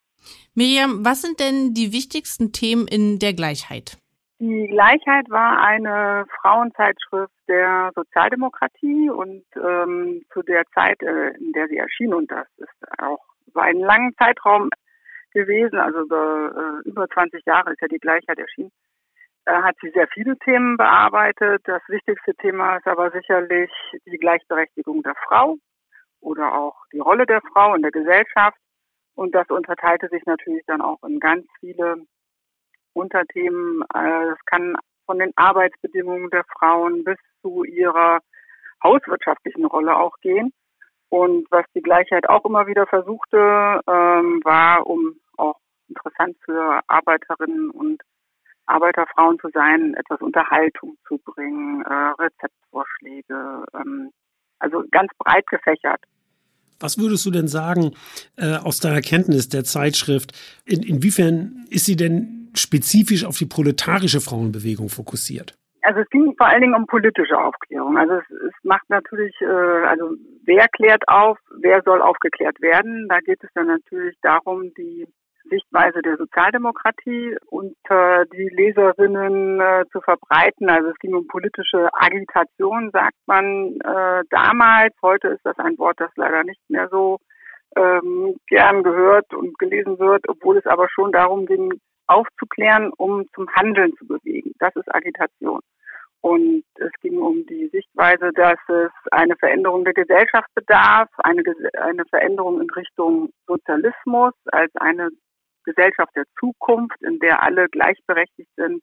[0.53, 3.97] Miriam, was sind denn die wichtigsten Themen in der Gleichheit?
[4.41, 11.67] Die Gleichheit war eine Frauenzeitschrift der Sozialdemokratie und ähm, zu der Zeit, äh, in der
[11.67, 13.19] sie erschien, und das ist auch
[13.53, 14.69] so einen langen Zeitraum
[15.33, 18.71] gewesen, also über, äh, über 20 Jahre ist ja die Gleichheit erschienen,
[19.43, 21.61] äh, hat sie sehr viele Themen bearbeitet.
[21.65, 23.69] Das wichtigste Thema ist aber sicherlich
[24.05, 25.57] die Gleichberechtigung der Frau
[26.21, 28.57] oder auch die Rolle der Frau in der Gesellschaft.
[29.15, 32.05] Und das unterteilte sich natürlich dann auch in ganz viele
[32.99, 33.83] Unterthemen.
[33.93, 38.19] Äh, kann von den Arbeitsbedingungen der Frauen bis zu ihrer
[38.83, 40.53] hauswirtschaftlichen Rolle auch gehen.
[41.09, 45.57] Und was die Gleichheit auch immer wieder versuchte, ähm, war, um auch
[45.87, 48.03] interessant für Arbeiterinnen und
[48.67, 54.11] Arbeiterfrauen zu sein, etwas Unterhaltung zu bringen, äh, Rezeptvorschläge, ähm,
[54.59, 56.03] also ganz breit gefächert.
[56.79, 57.91] Was würdest du denn sagen
[58.37, 60.31] äh, aus deiner Kenntnis der Zeitschrift?
[60.65, 65.55] In, inwiefern ist sie denn spezifisch auf die proletarische Frauenbewegung fokussiert?
[65.81, 67.97] Also es ging vor allen Dingen um politische Aufklärung.
[67.97, 70.11] Also es, es macht natürlich, äh, also
[70.45, 73.07] wer klärt auf, wer soll aufgeklärt werden.
[73.07, 75.07] Da geht es dann natürlich darum, die
[75.49, 80.69] Sichtweise der Sozialdemokratie unter die Leserinnen äh, zu verbreiten.
[80.69, 84.93] Also es ging um politische Agitation, sagt man äh, damals.
[85.01, 87.17] Heute ist das ein Wort, das leider nicht mehr so
[87.75, 91.73] ähm, gern gehört und gelesen wird, obwohl es aber schon darum ging,
[92.07, 94.53] aufzuklären, um zum Handeln zu bewegen.
[94.59, 95.61] Das ist Agitation.
[96.21, 101.43] Und es ging um die Sichtweise, dass es eine Veränderung der Gesellschaft bedarf, eine,
[101.79, 105.09] eine Veränderung in Richtung Sozialismus als eine
[105.73, 108.81] Gesellschaft der Zukunft, in der alle gleichberechtigt sind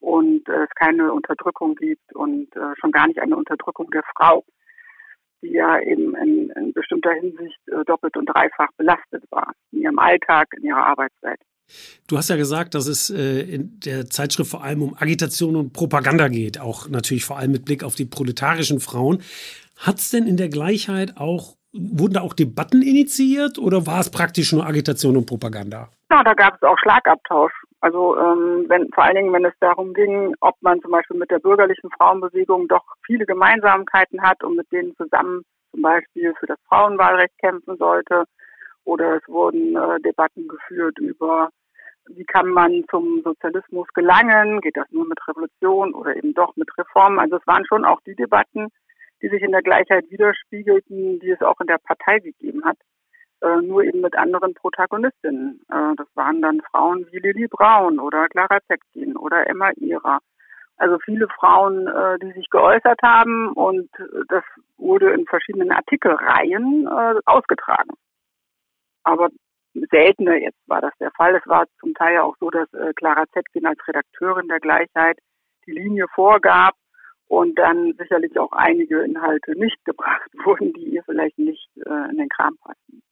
[0.00, 4.44] und es keine Unterdrückung gibt und äh, schon gar nicht eine Unterdrückung der Frau,
[5.42, 9.98] die ja eben in, in bestimmter Hinsicht äh, doppelt und dreifach belastet war, in ihrem
[9.98, 11.40] Alltag, in ihrer Arbeitswelt.
[12.08, 15.72] Du hast ja gesagt, dass es äh, in der Zeitschrift vor allem um Agitation und
[15.72, 19.22] Propaganda geht, auch natürlich vor allem mit Blick auf die proletarischen Frauen.
[19.76, 24.10] Hat es denn in der Gleichheit auch, wurden da auch Debatten initiiert oder war es
[24.10, 25.88] praktisch nur Agitation und Propaganda?
[26.10, 27.52] Ja, da gab es auch Schlagabtausch.
[27.80, 31.30] Also ähm, wenn vor allen Dingen, wenn es darum ging, ob man zum Beispiel mit
[31.30, 36.58] der bürgerlichen Frauenbewegung doch viele Gemeinsamkeiten hat und mit denen zusammen zum Beispiel für das
[36.68, 38.24] Frauenwahlrecht kämpfen sollte.
[38.84, 41.50] Oder es wurden äh, Debatten geführt über
[42.16, 44.60] wie kann man zum Sozialismus gelangen?
[44.60, 47.18] Geht das nur mit Revolution oder eben doch mit Reformen?
[47.18, 48.68] Also es waren schon auch die Debatten,
[49.22, 52.76] die sich in der Gleichheit widerspiegelten, die es auch in der Partei gegeben hat,
[53.42, 55.60] äh, nur eben mit anderen Protagonistinnen.
[55.70, 60.20] Äh, das waren dann Frauen wie Lili Braun oder Clara Zetkin oder Emma Ihrer.
[60.76, 63.90] Also viele Frauen, äh, die sich geäußert haben und
[64.28, 64.44] das
[64.78, 67.90] wurde in verschiedenen Artikelreihen äh, ausgetragen.
[69.04, 69.28] Aber
[69.90, 71.34] seltener jetzt war das der Fall.
[71.36, 75.18] Es war zum Teil auch so, dass äh, Clara Zetkin als Redakteurin der Gleichheit
[75.66, 76.74] die Linie vorgab
[77.30, 82.18] und dann sicherlich auch einige Inhalte nicht gebracht wurden, die ihr vielleicht nicht äh, in
[82.18, 83.02] den Kram passen.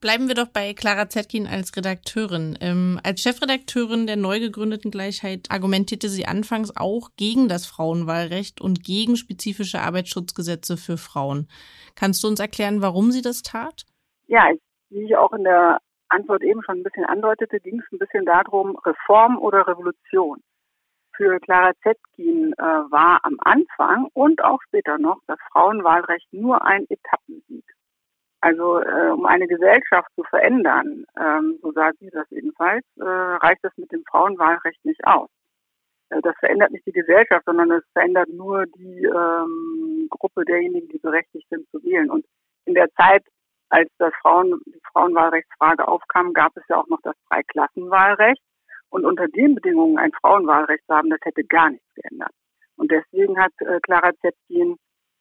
[0.00, 2.58] Bleiben wir doch bei Clara Zetkin als Redakteurin.
[2.60, 8.84] Ähm, als Chefredakteurin der neu gegründeten Gleichheit argumentierte sie anfangs auch gegen das Frauenwahlrecht und
[8.84, 11.48] gegen spezifische Arbeitsschutzgesetze für Frauen.
[11.94, 13.86] Kannst du uns erklären, warum sie das tat?
[14.26, 14.48] Ja,
[14.90, 18.24] wie ich auch in der Antwort eben schon ein bisschen andeutete, ging es ein bisschen
[18.24, 20.42] darum, Reform oder Revolution.
[21.18, 26.86] Für Clara Zetkin äh, war am Anfang und auch später noch das Frauenwahlrecht nur ein
[26.88, 27.64] Etappensieg.
[28.40, 33.64] Also äh, um eine Gesellschaft zu verändern, ähm, so sagt sie das ebenfalls, äh, reicht
[33.64, 35.28] es mit dem Frauenwahlrecht nicht aus.
[36.10, 40.98] Äh, das verändert nicht die Gesellschaft, sondern es verändert nur die ähm, Gruppe derjenigen, die
[40.98, 42.10] berechtigt sind zu wählen.
[42.10, 42.24] Und
[42.64, 43.24] in der Zeit
[43.70, 48.40] als das Frauen, die Frauenwahlrechtsfrage aufkam, gab es ja auch noch das Dreiklassenwahlrecht.
[48.90, 52.32] Und unter den Bedingungen ein Frauenwahlrecht zu haben, das hätte gar nichts geändert.
[52.76, 54.76] Und deswegen hat äh, Clara Zetkin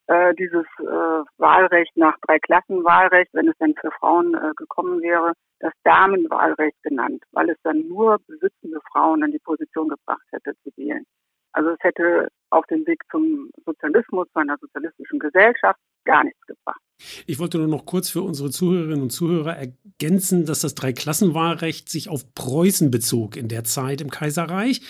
[0.07, 5.73] äh, dieses äh, Wahlrecht nach Dreiklassenwahlrecht, wenn es dann für Frauen äh, gekommen wäre, das
[5.83, 11.03] Damenwahlrecht genannt, weil es dann nur besitzende Frauen in die Position gebracht hätte zu wählen.
[11.51, 16.79] Also es hätte auf dem Weg zum Sozialismus, zu einer sozialistischen Gesellschaft gar nichts gebracht.
[17.27, 22.09] Ich wollte nur noch kurz für unsere Zuhörerinnen und Zuhörer ergänzen, dass das Dreiklassenwahlrecht sich
[22.09, 24.81] auf Preußen bezog in der Zeit im Kaiserreich,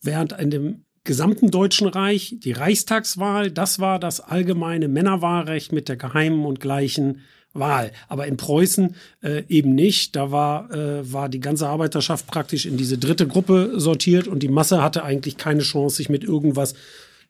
[0.00, 5.96] während in dem gesamten Deutschen Reich die Reichstagswahl, das war das allgemeine Männerwahlrecht mit der
[5.96, 7.90] geheimen und gleichen Wahl.
[8.08, 10.14] Aber in Preußen äh, eben nicht.
[10.14, 14.48] Da war, äh, war die ganze Arbeiterschaft praktisch in diese dritte Gruppe sortiert und die
[14.48, 16.74] Masse hatte eigentlich keine Chance, sich mit irgendwas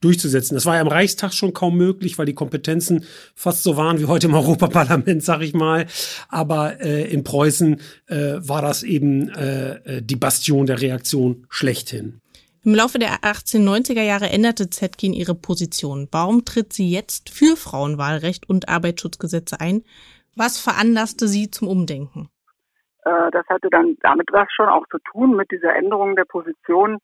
[0.01, 0.55] durchzusetzen.
[0.55, 4.07] Das war ja im Reichstag schon kaum möglich, weil die Kompetenzen fast so waren wie
[4.07, 5.87] heute im Europaparlament, sag ich mal.
[6.29, 12.21] Aber äh, in Preußen äh, war das eben äh, äh die Bastion der Reaktion schlechthin.
[12.63, 16.09] Im Laufe der 1890er Jahre änderte Zetkin ihre Position.
[16.13, 19.83] Warum tritt sie jetzt für Frauenwahlrecht und Arbeitsschutzgesetze ein?
[20.37, 22.29] Was veranlasste sie zum Umdenken?
[23.05, 26.99] Äh, das hatte dann damit was schon auch zu tun mit dieser Änderung der Position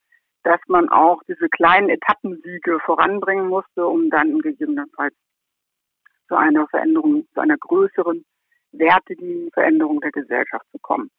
[0.47, 5.13] dass man auch diese kleinen Etappensiege voranbringen musste, um dann gegebenenfalls
[6.29, 8.25] zu einer Veränderung, zu einer größeren,
[8.71, 11.11] wertigen Veränderung der Gesellschaft zu kommen.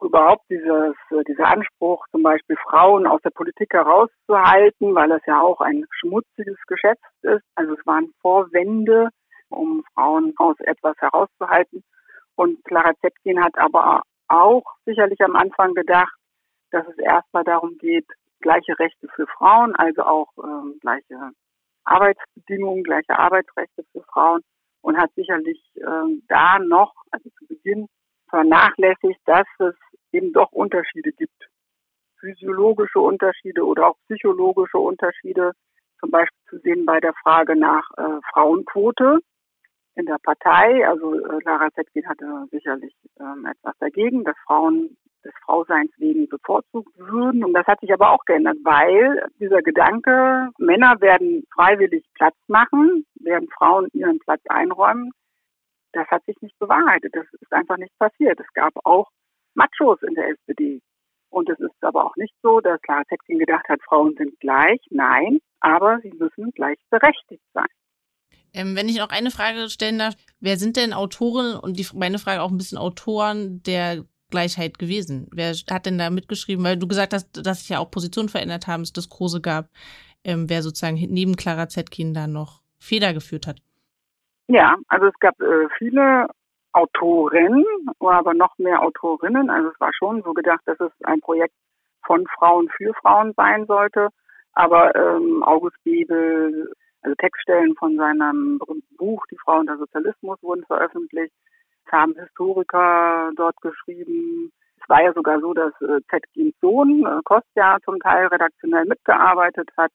[0.00, 0.94] Überhaupt dieses,
[1.28, 6.56] dieser Anspruch, zum Beispiel Frauen aus der Politik herauszuhalten, weil das ja auch ein schmutziges
[6.66, 7.44] Geschäft ist.
[7.54, 9.10] Also es waren Vorwände,
[9.50, 11.84] um Frauen aus etwas herauszuhalten.
[12.36, 16.14] Und Clara Zetkin hat aber auch sicherlich am Anfang gedacht,
[16.70, 18.06] dass es erstmal darum geht,
[18.42, 21.32] gleiche Rechte für Frauen, also auch ähm, gleiche
[21.84, 24.42] Arbeitsbedingungen, gleiche Arbeitsrechte für Frauen
[24.82, 27.88] und hat sicherlich ähm, da noch, also zu Beginn,
[28.28, 29.74] vernachlässigt, dass es
[30.12, 31.48] eben doch Unterschiede gibt.
[32.20, 35.52] Physiologische Unterschiede oder auch psychologische Unterschiede,
[35.98, 39.20] zum Beispiel zu sehen bei der Frage nach äh, Frauenquote
[39.94, 40.86] in der Partei.
[40.86, 46.98] Also äh, Lara Zetkin hatte sicherlich ähm, etwas dagegen, dass Frauen des Frauseins wegen bevorzugt
[46.98, 47.44] würden.
[47.44, 53.06] Und das hat sich aber auch geändert, weil dieser Gedanke, Männer werden freiwillig Platz machen,
[53.20, 55.12] werden Frauen ihren Platz einräumen,
[55.92, 57.14] das hat sich nicht bewahrheitet.
[57.14, 58.40] Das ist einfach nicht passiert.
[58.40, 59.08] Es gab auch
[59.54, 60.80] Machos in der SPD.
[61.30, 64.80] Und es ist aber auch nicht so, dass Clara Zetkin gedacht hat, Frauen sind gleich.
[64.90, 67.68] Nein, aber sie müssen gleichberechtigt sein.
[68.54, 72.18] Ähm, wenn ich noch eine Frage stellen darf, wer sind denn Autoren und die, meine
[72.18, 75.28] Frage auch ein bisschen Autoren der Gleichheit gewesen?
[75.32, 76.64] Wer hat denn da mitgeschrieben?
[76.64, 79.68] Weil du gesagt hast, dass sich ja auch Positionen verändert haben, es Diskurse gab,
[80.24, 83.58] ähm, wer sozusagen neben Clara Zetkin da noch Feder geführt hat.
[84.48, 86.26] Ja, also es gab äh, viele
[86.72, 87.64] Autoren,
[88.00, 89.50] aber noch mehr Autorinnen.
[89.50, 91.54] Also es war schon so gedacht, dass es ein Projekt
[92.04, 94.08] von Frauen für Frauen sein sollte.
[94.54, 96.72] Aber ähm, August Bebel,
[97.02, 101.32] also Textstellen von seinem berühmten Buch Die Frau und der Sozialismus wurden veröffentlicht.
[101.86, 104.52] Es haben Historiker dort geschrieben.
[104.80, 109.68] Es war ja sogar so, dass äh, Zetkins Sohn äh, Kostja zum Teil redaktionell mitgearbeitet
[109.76, 109.92] hat.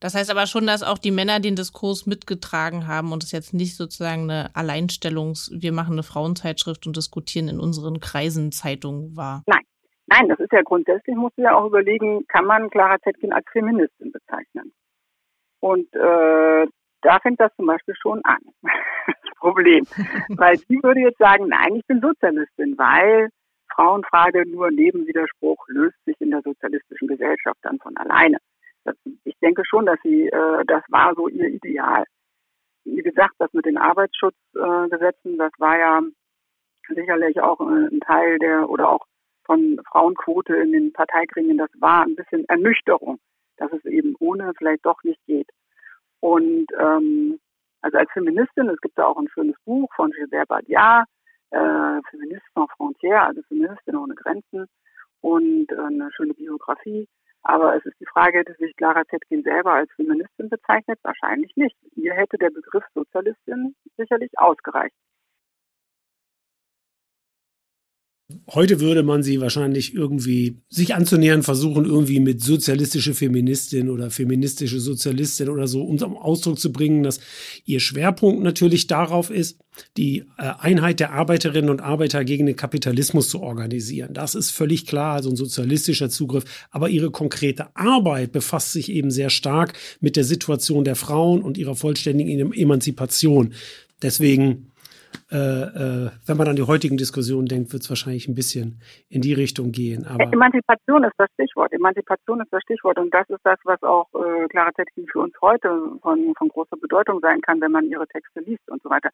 [0.00, 3.54] Das heißt aber schon, dass auch die Männer den Diskurs mitgetragen haben und es jetzt
[3.54, 9.42] nicht sozusagen eine Alleinstellungs-, wir machen eine Frauenzeitschrift und diskutieren in unseren Kreisen Zeitung war.
[9.46, 9.62] Nein.
[10.06, 13.46] Nein, das ist ja grundsätzlich, musst du ja auch überlegen, kann man Clara Zetkin als
[13.50, 14.72] Feministin bezeichnen?
[15.64, 16.66] Und äh,
[17.00, 19.86] da fängt das zum Beispiel schon an, das Problem.
[20.36, 23.30] weil sie würde jetzt sagen, nein, ich bin Sozialistin, weil
[23.74, 28.36] Frauenfrage nur Nebenwiderspruch löst sich in der sozialistischen Gesellschaft dann von alleine.
[28.84, 28.94] Das,
[29.24, 32.04] ich denke schon, dass sie, äh, das war so ihr Ideal.
[32.84, 36.02] Wie gesagt, das mit den Arbeitsschutzgesetzen, äh, das war ja
[36.90, 39.06] sicherlich auch äh, ein Teil der oder auch
[39.46, 43.18] von Frauenquote in den Parteigremien, das war ein bisschen Ernüchterung,
[43.56, 45.48] dass es eben ohne vielleicht doch nicht geht.
[46.20, 47.38] Und ähm,
[47.82, 51.06] also als Feministin, es gibt da auch ein schönes Buch von Gilbert Badiat,
[51.50, 54.66] äh, Feminist sans frontières, also Feministin ohne Grenzen
[55.20, 57.06] und äh, eine schöne Biografie.
[57.42, 60.98] Aber es ist die Frage, hätte sich Clara Zetkin selber als Feministin bezeichnet?
[61.02, 61.76] Wahrscheinlich nicht.
[61.94, 64.94] Ihr hätte der Begriff Sozialistin sicherlich ausgereicht.
[68.52, 74.80] Heute würde man sie wahrscheinlich irgendwie sich anzunähern versuchen, irgendwie mit sozialistische Feministin oder feministische
[74.80, 77.20] Sozialistin oder so, um zum Ausdruck zu bringen, dass
[77.64, 79.58] ihr Schwerpunkt natürlich darauf ist,
[79.96, 84.14] die äh, Einheit der Arbeiterinnen und Arbeiter gegen den Kapitalismus zu organisieren.
[84.14, 86.44] Das ist völlig klar, also ein sozialistischer Zugriff.
[86.70, 91.58] Aber ihre konkrete Arbeit befasst sich eben sehr stark mit der Situation der Frauen und
[91.58, 93.54] ihrer vollständigen Emanzipation.
[94.02, 94.70] Deswegen
[95.30, 99.20] äh, äh, wenn man an die heutigen Diskussionen denkt, wird es wahrscheinlich ein bisschen in
[99.20, 100.06] die Richtung gehen.
[100.06, 101.72] Aber Emanzipation ist das Stichwort.
[101.72, 102.98] Emanzipation ist das Stichwort.
[102.98, 105.68] Und das ist das, was auch äh, Zetkin für uns heute
[106.02, 109.10] von, von großer Bedeutung sein kann, wenn man ihre Texte liest und so weiter.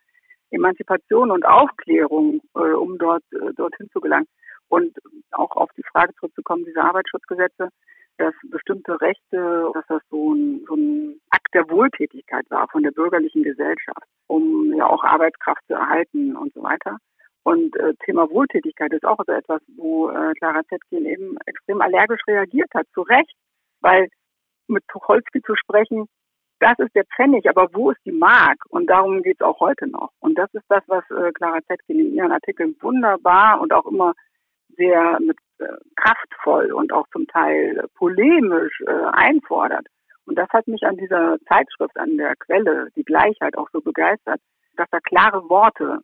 [0.51, 4.27] Emanzipation und Aufklärung, äh, um dort äh, dorthin zu gelangen.
[4.69, 4.97] Und
[5.33, 7.69] auch auf die Frage zurückzukommen, diese Arbeitsschutzgesetze,
[8.21, 12.91] dass bestimmte Rechte, dass das so ein, so ein Akt der Wohltätigkeit war von der
[12.91, 16.99] bürgerlichen Gesellschaft, um ja auch Arbeitskraft zu erhalten und so weiter.
[17.43, 22.21] Und äh, Thema Wohltätigkeit ist auch so etwas, wo äh, Clara Zetkin eben extrem allergisch
[22.29, 23.35] reagiert hat, zu Recht,
[23.81, 24.09] weil
[24.69, 26.07] mit Tucholsky zu sprechen,
[26.61, 28.59] das ist der Pfennig, aber wo ist die Mark?
[28.69, 30.11] Und darum geht es auch heute noch.
[30.21, 34.13] Und das ist das, was äh, Clara Zetkin in ihren Artikeln wunderbar und auch immer
[34.77, 35.39] sehr mit
[35.97, 39.87] kraftvoll und auch zum Teil polemisch äh, einfordert.
[40.27, 44.41] Und das hat mich an dieser Zeitschrift, an der Quelle, die Gleichheit auch so begeistert,
[44.77, 46.01] dass da klare Worte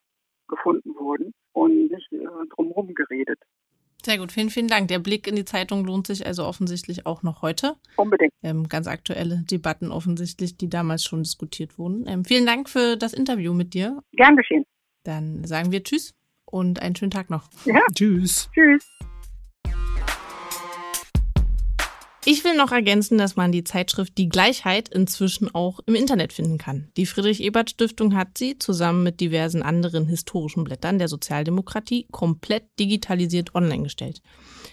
[0.48, 3.38] gefunden wurden und nicht äh, drumherum geredet.
[4.04, 4.88] Sehr gut, vielen, vielen Dank.
[4.88, 7.74] Der Blick in die Zeitung lohnt sich also offensichtlich auch noch heute.
[7.96, 8.32] Unbedingt.
[8.42, 12.04] Ähm, ganz aktuelle Debatten offensichtlich, die damals schon diskutiert wurden.
[12.06, 14.00] Ähm, vielen Dank für das Interview mit dir.
[14.12, 14.64] Gern geschehen.
[15.02, 17.48] Dann sagen wir Tschüss und einen schönen Tag noch.
[17.64, 17.80] Ja.
[17.94, 18.48] Tschüss.
[18.54, 18.86] Tschüss.
[22.28, 26.58] Ich will noch ergänzen, dass man die Zeitschrift Die Gleichheit inzwischen auch im Internet finden
[26.58, 26.88] kann.
[26.96, 33.84] Die Friedrich-Ebert-Stiftung hat sie zusammen mit diversen anderen historischen Blättern der Sozialdemokratie komplett digitalisiert online
[33.84, 34.22] gestellt.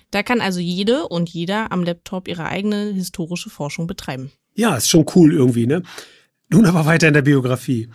[0.10, 4.32] Da kann also jede und jeder am Laptop ihre eigene historische Forschung betreiben.
[4.56, 5.84] Ja, ist schon cool irgendwie, ne?
[6.50, 7.88] Nun aber weiter in der Biografie.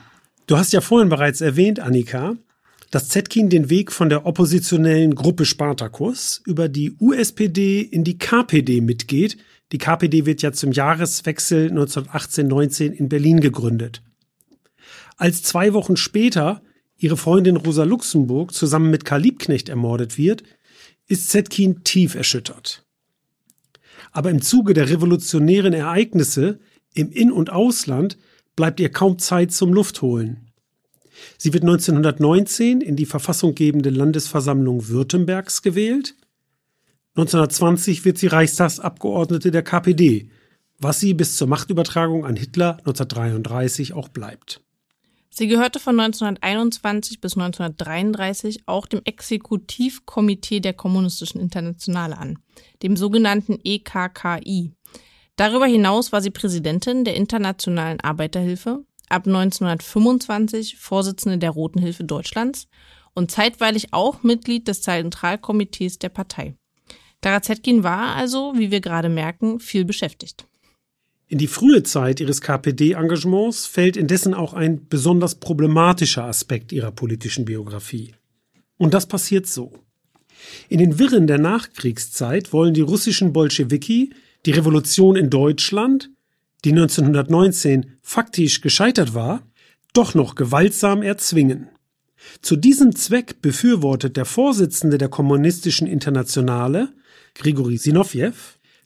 [0.46, 2.36] Du hast ja vorhin bereits erwähnt, Annika,
[2.90, 8.80] dass Zetkin den Weg von der oppositionellen Gruppe Spartacus über die USPD in die KPD
[8.80, 9.36] mitgeht.
[9.72, 14.02] Die KPD wird ja zum Jahreswechsel 1918-19 in Berlin gegründet.
[15.16, 16.62] Als zwei Wochen später
[16.96, 20.42] ihre Freundin Rosa Luxemburg zusammen mit Karl Liebknecht ermordet wird,
[21.06, 22.84] ist Zetkin tief erschüttert.
[24.10, 26.60] Aber im Zuge der revolutionären Ereignisse
[26.94, 28.18] im In- und Ausland
[28.56, 30.47] bleibt ihr kaum Zeit zum Luftholen.
[31.36, 36.14] Sie wird 1919 in die verfassunggebende Landesversammlung Württembergs gewählt.
[37.16, 40.30] 1920 wird sie Reichstagsabgeordnete der KPD,
[40.78, 44.62] was sie bis zur Machtübertragung an Hitler 1933 auch bleibt.
[45.30, 52.38] Sie gehörte von 1921 bis 1933 auch dem Exekutivkomitee der Kommunistischen Internationale an,
[52.82, 54.72] dem sogenannten EKKI.
[55.36, 62.68] Darüber hinaus war sie Präsidentin der Internationalen Arbeiterhilfe, ab 1925 Vorsitzende der Roten Hilfe Deutschlands
[63.14, 66.54] und zeitweilig auch Mitglied des Zentralkomitees der Partei.
[67.20, 70.46] Clara Zetkin war also, wie wir gerade merken, viel beschäftigt.
[71.26, 77.44] In die frühe Zeit ihres KPD-Engagements fällt indessen auch ein besonders problematischer Aspekt ihrer politischen
[77.44, 78.14] Biografie.
[78.78, 79.72] Und das passiert so.
[80.68, 84.14] In den Wirren der Nachkriegszeit wollen die russischen Bolschewiki
[84.46, 86.10] die Revolution in Deutschland,
[86.64, 89.42] die 1919 faktisch gescheitert war,
[89.92, 91.68] doch noch gewaltsam erzwingen.
[92.42, 96.92] Zu diesem Zweck befürwortet der Vorsitzende der Kommunistischen Internationale,
[97.34, 98.34] Grigori Sinowjew,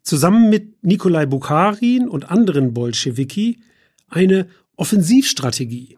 [0.03, 3.61] zusammen mit Nikolai Bukharin und anderen Bolschewiki
[4.09, 5.97] eine Offensivstrategie,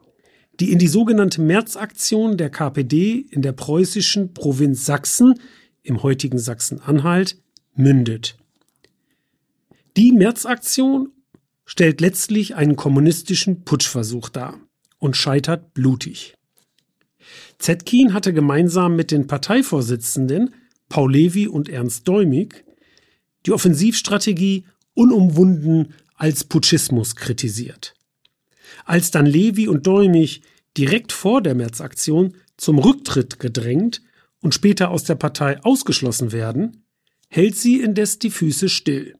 [0.60, 5.34] die in die sogenannte Märzaktion der KPD in der preußischen Provinz Sachsen,
[5.82, 7.38] im heutigen Sachsen-Anhalt,
[7.74, 8.36] mündet.
[9.96, 11.12] Die Märzaktion
[11.64, 14.58] stellt letztlich einen kommunistischen Putschversuch dar
[14.98, 16.34] und scheitert blutig.
[17.58, 20.54] Zetkin hatte gemeinsam mit den Parteivorsitzenden
[20.88, 22.64] Paul Levi und Ernst Däumig
[23.46, 27.94] die Offensivstrategie unumwunden als Putschismus kritisiert.
[28.84, 30.42] Als dann Levi und Däumig
[30.76, 34.02] direkt vor der Märzaktion zum Rücktritt gedrängt
[34.40, 36.84] und später aus der Partei ausgeschlossen werden,
[37.28, 39.16] hält sie indes die Füße still.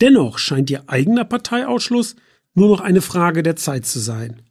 [0.00, 2.16] Dennoch scheint ihr eigener Parteiausschluss
[2.54, 4.42] nur noch eine Frage der Zeit zu sein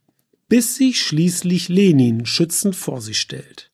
[0.49, 3.71] bis sich schließlich Lenin schützend vor sie stellt.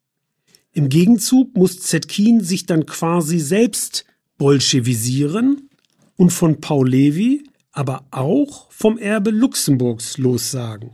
[0.74, 4.06] Im Gegenzug muss Zetkin sich dann quasi selbst
[4.38, 5.70] bolschewisieren
[6.18, 10.92] und von Paul Levi, aber auch vom Erbe Luxemburgs lossagen.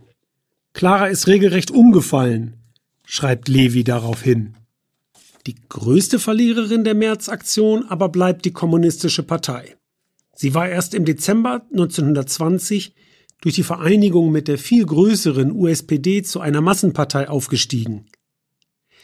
[0.74, 2.58] Clara ist regelrecht umgefallen,
[3.06, 4.56] schreibt Levi daraufhin.
[5.48, 9.76] Die größte Verliererin der Märzaktion aber bleibt die Kommunistische Partei.
[10.42, 12.96] Sie war erst im Dezember 1920
[13.42, 18.08] durch die Vereinigung mit der viel größeren USPD zu einer Massenpartei aufgestiegen.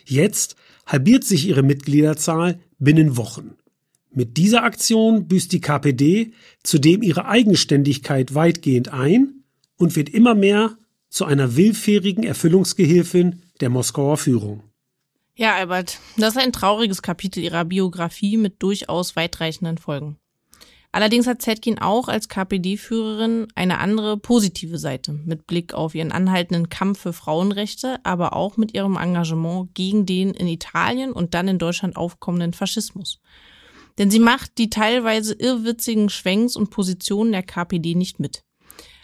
[0.03, 0.55] Jetzt
[0.87, 3.55] halbiert sich ihre Mitgliederzahl binnen Wochen.
[4.09, 6.33] Mit dieser Aktion büßt die KPD
[6.63, 9.43] zudem ihre Eigenständigkeit weitgehend ein
[9.77, 10.75] und wird immer mehr
[11.07, 14.63] zu einer willfährigen Erfüllungsgehilfin der Moskauer Führung.
[15.35, 20.17] Ja, Albert, das ist ein trauriges Kapitel ihrer Biografie mit durchaus weitreichenden Folgen.
[20.97, 26.69] Allerdings hat Zetkin auch als KPD-Führerin eine andere positive Seite mit Blick auf ihren anhaltenden
[26.69, 31.59] Kampf für Frauenrechte, aber auch mit ihrem Engagement gegen den in Italien und dann in
[31.59, 33.19] Deutschland aufkommenden Faschismus.
[33.99, 38.43] Denn sie macht die teilweise irrwitzigen Schwenks und Positionen der KPD nicht mit.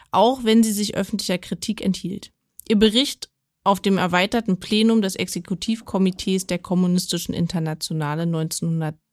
[0.09, 2.31] Auch wenn sie sich öffentlicher Kritik enthielt.
[2.67, 3.29] Ihr Bericht
[3.63, 8.25] auf dem erweiterten Plenum des Exekutivkomitees der Kommunistischen Internationale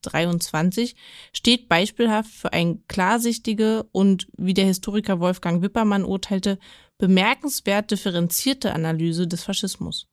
[0.07, 0.97] 1923
[1.33, 6.59] steht beispielhaft für ein klarsichtige und, wie der Historiker Wolfgang Wippermann urteilte,
[6.99, 10.09] bemerkenswert differenzierte Analyse des Faschismus.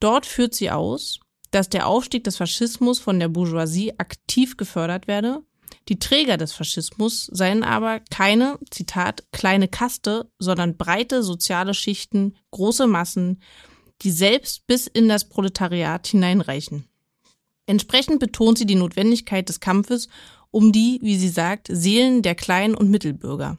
[0.00, 5.42] Dort führt sie aus, dass der Aufstieg des Faschismus von der Bourgeoisie aktiv gefördert werde,
[5.88, 12.86] die Träger des Faschismus seien aber keine, Zitat, kleine Kaste, sondern breite soziale Schichten, große
[12.86, 13.42] Massen,
[14.02, 16.88] die selbst bis in das Proletariat hineinreichen.
[17.66, 20.08] Entsprechend betont sie die Notwendigkeit des Kampfes
[20.50, 23.58] um die, wie sie sagt, Seelen der Klein- und Mittelbürger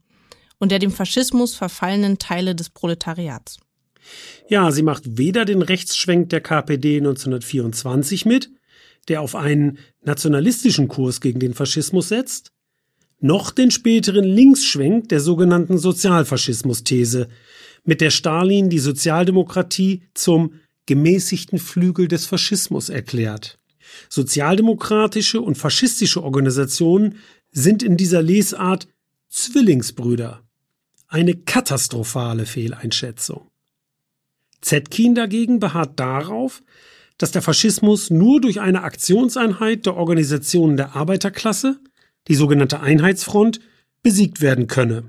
[0.59, 3.57] und der dem Faschismus verfallenen Teile des Proletariats.
[4.47, 8.51] Ja, sie macht weder den Rechtsschwenk der KPD 1924 mit,
[9.07, 12.51] der auf einen nationalistischen Kurs gegen den Faschismus setzt,
[13.19, 17.27] noch den späteren Linksschwenk der sogenannten Sozialfaschismus-These,
[17.83, 20.53] mit der Stalin die Sozialdemokratie zum
[20.85, 23.57] gemäßigten Flügel des Faschismus erklärt.
[24.09, 27.19] Sozialdemokratische und faschistische Organisationen
[27.51, 28.87] sind in dieser Lesart
[29.29, 30.41] Zwillingsbrüder.
[31.07, 33.49] Eine katastrophale Fehleinschätzung.
[34.61, 36.63] Zetkin dagegen beharrt darauf,
[37.17, 41.79] dass der Faschismus nur durch eine Aktionseinheit der Organisationen der Arbeiterklasse,
[42.27, 43.59] die sogenannte Einheitsfront,
[44.03, 45.03] besiegt werden könne.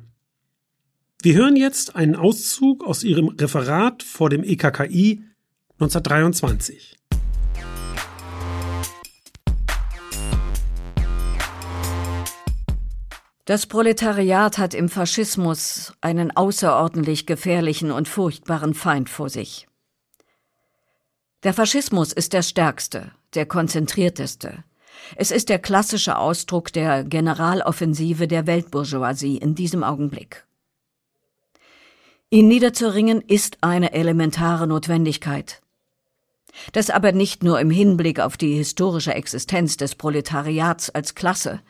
[1.23, 5.23] Wir hören jetzt einen Auszug aus ihrem Referat vor dem EKKI
[5.79, 6.96] 1923.
[13.47, 19.69] Das Proletariat hat im Faschismus einen außerordentlich gefährlichen und furchtbaren Feind vor sich.
[21.45, 24.65] Der Faschismus ist der stärkste, der konzentrierteste.
[25.15, 30.45] Es ist der klassische Ausdruck der Generaloffensive der Weltbourgeoisie in diesem Augenblick.
[32.31, 35.63] Ihn niederzuringen ist eine elementare Notwendigkeit.
[36.73, 41.61] Das aber nicht nur im Hinblick auf die historische Existenz des Proletariats als Klasse.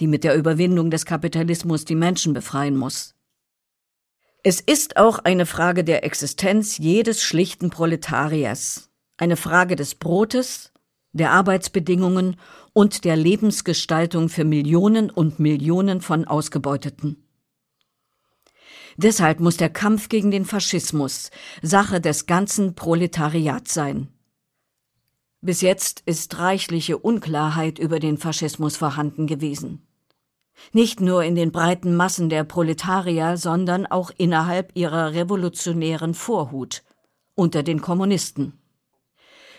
[0.00, 3.14] Die mit der Überwindung des Kapitalismus die Menschen befreien muss.
[4.42, 10.72] Es ist auch eine Frage der Existenz jedes schlichten Proletariers, eine Frage des Brotes,
[11.12, 12.36] der Arbeitsbedingungen
[12.72, 17.24] und der Lebensgestaltung für Millionen und Millionen von Ausgebeuteten.
[18.96, 21.30] Deshalb muss der Kampf gegen den Faschismus
[21.62, 24.08] Sache des ganzen Proletariats sein.
[25.44, 29.86] Bis jetzt ist reichliche Unklarheit über den Faschismus vorhanden gewesen.
[30.72, 36.82] Nicht nur in den breiten Massen der Proletarier, sondern auch innerhalb ihrer revolutionären Vorhut,
[37.34, 38.58] unter den Kommunisten.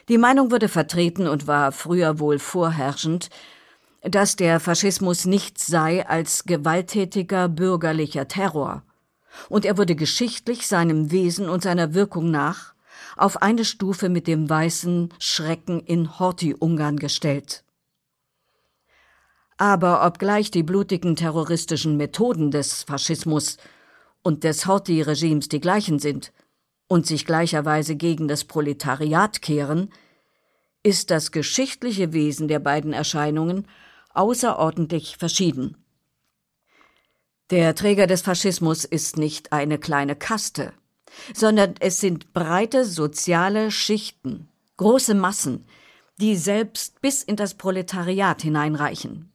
[0.09, 3.29] Die Meinung wurde vertreten und war früher wohl vorherrschend,
[4.01, 8.81] dass der Faschismus nichts sei als gewalttätiger bürgerlicher Terror,
[9.49, 12.74] und er wurde geschichtlich seinem Wesen und seiner Wirkung nach
[13.15, 17.63] auf eine Stufe mit dem weißen Schrecken in Horthy-Ungarn gestellt.
[19.57, 23.57] Aber obgleich die blutigen terroristischen Methoden des Faschismus
[24.21, 26.33] und des Horthy-Regimes die gleichen sind
[26.87, 29.91] und sich gleicherweise gegen das Proletariat kehren,
[30.83, 33.67] ist das geschichtliche Wesen der beiden Erscheinungen
[34.13, 35.77] außerordentlich verschieden.
[37.49, 40.73] Der Träger des Faschismus ist nicht eine kleine Kaste,
[41.33, 45.65] sondern es sind breite soziale Schichten, große Massen,
[46.19, 49.31] die selbst bis in das Proletariat hineinreichen.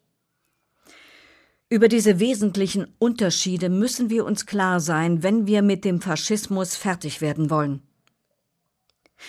[1.69, 7.21] Über diese wesentlichen Unterschiede müssen wir uns klar sein, wenn wir mit dem Faschismus fertig
[7.21, 7.83] werden wollen.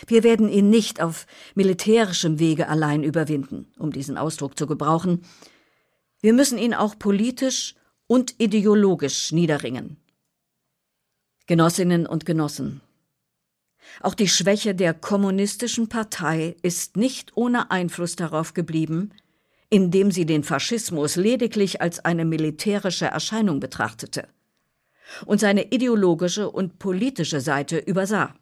[0.08, 5.24] Wir werden ihn nicht auf militärischem Wege allein überwinden, um diesen Ausdruck zu gebrauchen.
[6.22, 7.76] Wir müssen ihn auch politisch
[8.08, 9.98] und ideologisch niederringen.
[11.52, 12.80] Genossinnen und Genossen,
[14.00, 19.12] auch die Schwäche der kommunistischen Partei ist nicht ohne Einfluss darauf geblieben,
[19.70, 24.30] indem sie den Faschismus lediglich als eine militärische Erscheinung betrachtete
[25.26, 28.34] und seine ideologische und politische Seite übersah.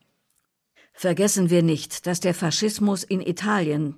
[0.94, 3.96] Vergessen wir nicht, dass der Faschismus in Italien,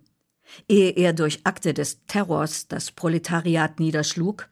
[0.70, 4.48] ehe er durch Akte des Terrors das Proletariat niederschlug,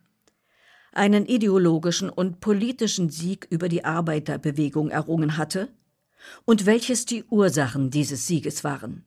[0.94, 5.70] einen ideologischen und politischen Sieg über die Arbeiterbewegung errungen hatte
[6.46, 9.06] und welches die Ursachen dieses Sieges waren.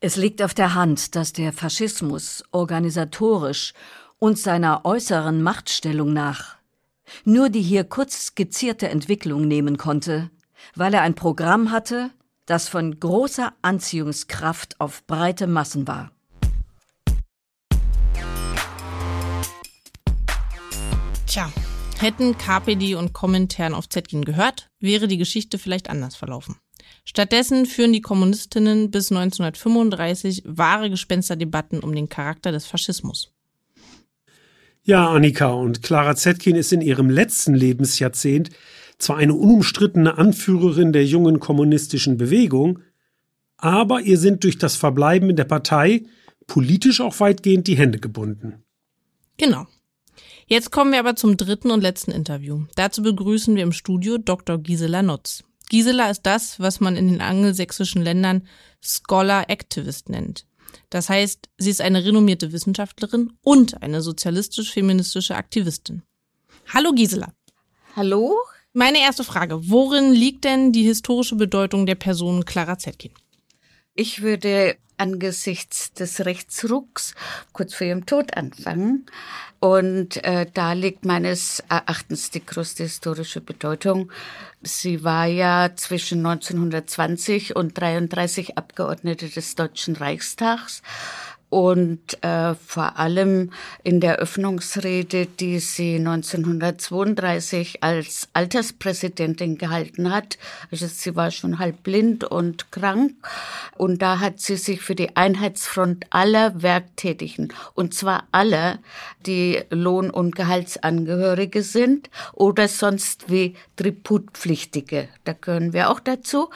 [0.00, 3.72] Es liegt auf der Hand, dass der Faschismus organisatorisch
[4.18, 6.58] und seiner äußeren Machtstellung nach
[7.24, 10.30] nur die hier kurz skizzierte Entwicklung nehmen konnte,
[10.74, 12.10] weil er ein Programm hatte,
[12.46, 16.10] das von großer Anziehungskraft auf breite Massen war.
[21.28, 21.52] Tja,
[21.98, 26.56] hätten KPD und Kommentaren auf Zetkin gehört, wäre die Geschichte vielleicht anders verlaufen.
[27.04, 33.30] Stattdessen führen die Kommunistinnen bis 1935 wahre Gespensterdebatten um den Charakter des Faschismus.
[34.84, 38.48] Ja, Annika, und Clara Zetkin ist in ihrem letzten Lebensjahrzehnt
[38.96, 42.78] zwar eine unumstrittene Anführerin der jungen kommunistischen Bewegung,
[43.58, 46.04] aber ihr sind durch das Verbleiben in der Partei
[46.46, 48.64] politisch auch weitgehend die Hände gebunden.
[49.36, 49.66] Genau.
[50.50, 52.64] Jetzt kommen wir aber zum dritten und letzten Interview.
[52.74, 54.56] Dazu begrüßen wir im Studio Dr.
[54.56, 55.44] Gisela Nutz.
[55.68, 58.48] Gisela ist das, was man in den angelsächsischen Ländern
[58.82, 60.46] Scholar Activist nennt.
[60.88, 66.02] Das heißt, sie ist eine renommierte Wissenschaftlerin und eine sozialistisch-feministische Aktivistin.
[66.72, 67.34] Hallo Gisela.
[67.94, 68.34] Hallo.
[68.72, 69.68] Meine erste Frage.
[69.68, 73.12] Worin liegt denn die historische Bedeutung der Person Clara Zetkin?
[74.00, 77.16] Ich würde angesichts des Rechtsrucks
[77.52, 79.06] kurz vor ihrem Tod anfangen.
[79.58, 84.12] Und äh, da liegt meines Erachtens die größte historische Bedeutung.
[84.62, 90.80] Sie war ja zwischen 1920 und 33 Abgeordnete des Deutschen Reichstags
[91.50, 100.38] und äh, vor allem in der Öffnungsrede, die sie 1932 als Alterspräsidentin gehalten hat.
[100.70, 103.14] Also sie war schon halb blind und krank.
[103.76, 108.78] Und da hat sie sich für die Einheitsfront aller Werktätigen und zwar aller,
[109.26, 116.50] die Lohn- und Gehaltsangehörige sind oder sonst wie Tributpflichtige, da gehören wir auch dazu,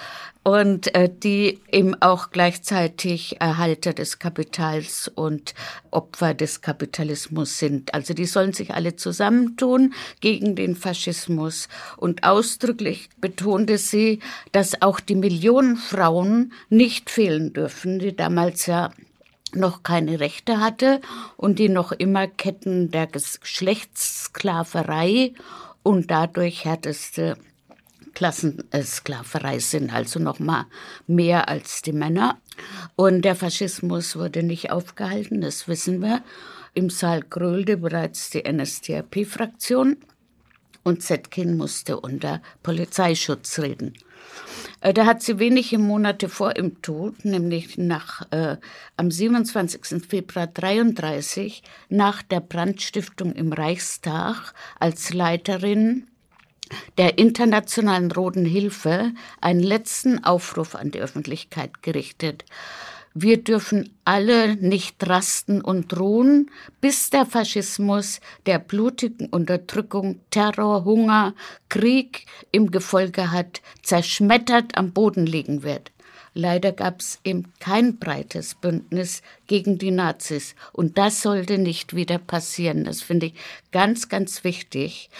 [0.44, 5.54] und äh, die eben auch gleichzeitig Erhalter des Kapitals und
[5.90, 7.94] Opfer des Kapitalismus sind.
[7.94, 11.68] Also die sollen sich alle zusammentun gegen den Faschismus.
[11.96, 14.18] Und ausdrücklich betonte sie,
[14.50, 18.90] dass auch die Millionen Frauen nicht fehlen dürfen, die damals ja
[19.54, 21.02] noch keine Rechte hatte
[21.36, 25.34] und die noch immer Ketten der Geschlechtssklaverei
[25.82, 27.36] und dadurch härteste
[28.14, 30.66] Klassensklaverei sind, also noch mal
[31.06, 32.38] mehr als die Männer.
[32.96, 36.22] Und der Faschismus wurde nicht aufgehalten, das wissen wir.
[36.74, 39.96] Im Saal grölte bereits die NSDAP-Fraktion
[40.84, 43.94] und Zetkin musste unter Polizeischutz reden.
[44.80, 48.56] Äh, da hat sie wenige Monate vor ihrem Tod, nämlich nach, äh,
[48.96, 50.00] am 27.
[50.06, 56.08] Februar 33, nach der Brandstiftung im Reichstag als Leiterin
[56.98, 62.44] der Internationalen Roten Hilfe einen letzten Aufruf an die Öffentlichkeit gerichtet.
[63.14, 66.50] Wir dürfen alle nicht rasten und ruhen,
[66.80, 71.34] bis der Faschismus der blutigen Unterdrückung, Terror, Hunger,
[71.68, 75.92] Krieg im Gefolge hat, zerschmettert am Boden liegen wird.
[76.34, 80.54] Leider gab es eben kein breites Bündnis gegen die Nazis.
[80.72, 82.84] Und das sollte nicht wieder passieren.
[82.84, 83.34] Das finde ich
[83.70, 85.10] ganz, ganz wichtig.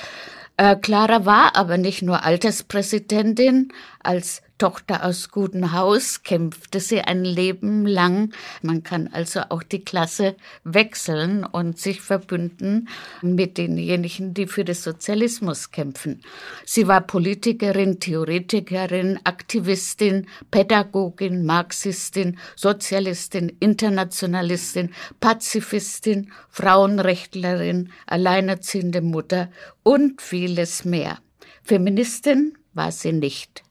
[0.57, 3.73] Äh, Clara war aber nicht nur Alterspräsidentin.
[4.03, 8.33] Als Tochter aus gutem Haus kämpfte sie ein Leben lang.
[8.63, 12.89] Man kann also auch die Klasse wechseln und sich verbünden
[13.23, 16.21] mit denjenigen, die für den Sozialismus kämpfen.
[16.65, 29.51] Sie war Politikerin, Theoretikerin, Aktivistin, Pädagogin, Marxistin, Sozialistin, Internationalistin, Pazifistin, Frauenrechtlerin, alleinerziehende Mutter
[29.83, 31.19] und vieles mehr.
[31.65, 33.65] Feministin war sie nicht.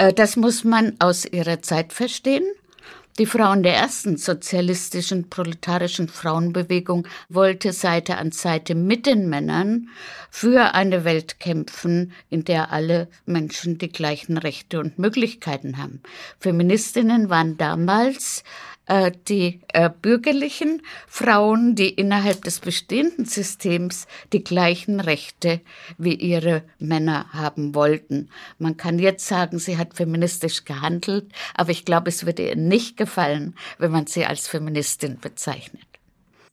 [0.00, 2.44] Äh, das muss man aus ihrer Zeit verstehen.
[3.18, 9.90] Die Frauen der ersten sozialistischen proletarischen Frauenbewegung wollte Seite an Seite mit den Männern
[10.30, 16.00] für eine Welt kämpfen, in der alle Menschen die gleichen Rechte und Möglichkeiten haben.
[16.38, 18.42] Feministinnen waren damals
[18.90, 25.60] äh, die äh, bürgerlichen Frauen, die innerhalb des bestehenden Systems die gleichen Rechte
[25.96, 28.30] wie ihre Männer haben wollten.
[28.58, 32.96] Man kann jetzt sagen, sie hat feministisch gehandelt, aber ich glaube, es würde ihr nicht
[32.96, 35.84] gefallen, wenn man sie als Feministin bezeichnet.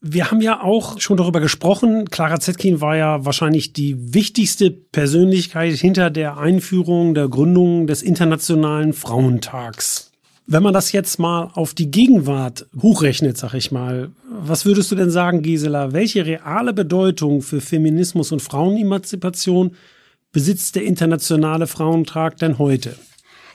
[0.00, 2.08] Wir haben ja auch schon darüber gesprochen.
[2.08, 8.92] Clara Zetkin war ja wahrscheinlich die wichtigste Persönlichkeit hinter der Einführung, der Gründung des Internationalen
[8.92, 10.07] Frauentags.
[10.50, 14.94] Wenn man das jetzt mal auf die Gegenwart hochrechnet, sag ich mal, was würdest du
[14.94, 15.92] denn sagen, Gisela?
[15.92, 19.76] Welche reale Bedeutung für Feminismus und Frauenemanzipation
[20.32, 22.96] besitzt der internationale Frauentag denn heute?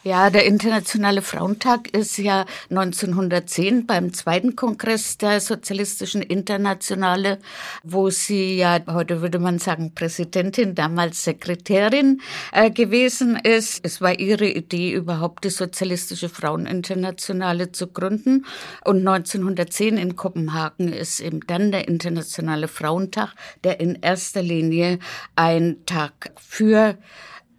[0.05, 7.39] Ja, der Internationale Frauentag ist ja 1910 beim zweiten Kongress der Sozialistischen Internationale,
[7.83, 12.19] wo sie ja, heute würde man sagen Präsidentin, damals Sekretärin
[12.51, 13.79] äh, gewesen ist.
[13.85, 18.45] Es war ihre Idee, überhaupt die Sozialistische Fraueninternationale zu gründen.
[18.83, 23.33] Und 1910 in Kopenhagen ist eben dann der Internationale Frauentag,
[23.63, 24.99] der in erster Linie
[25.37, 26.97] ein Tag für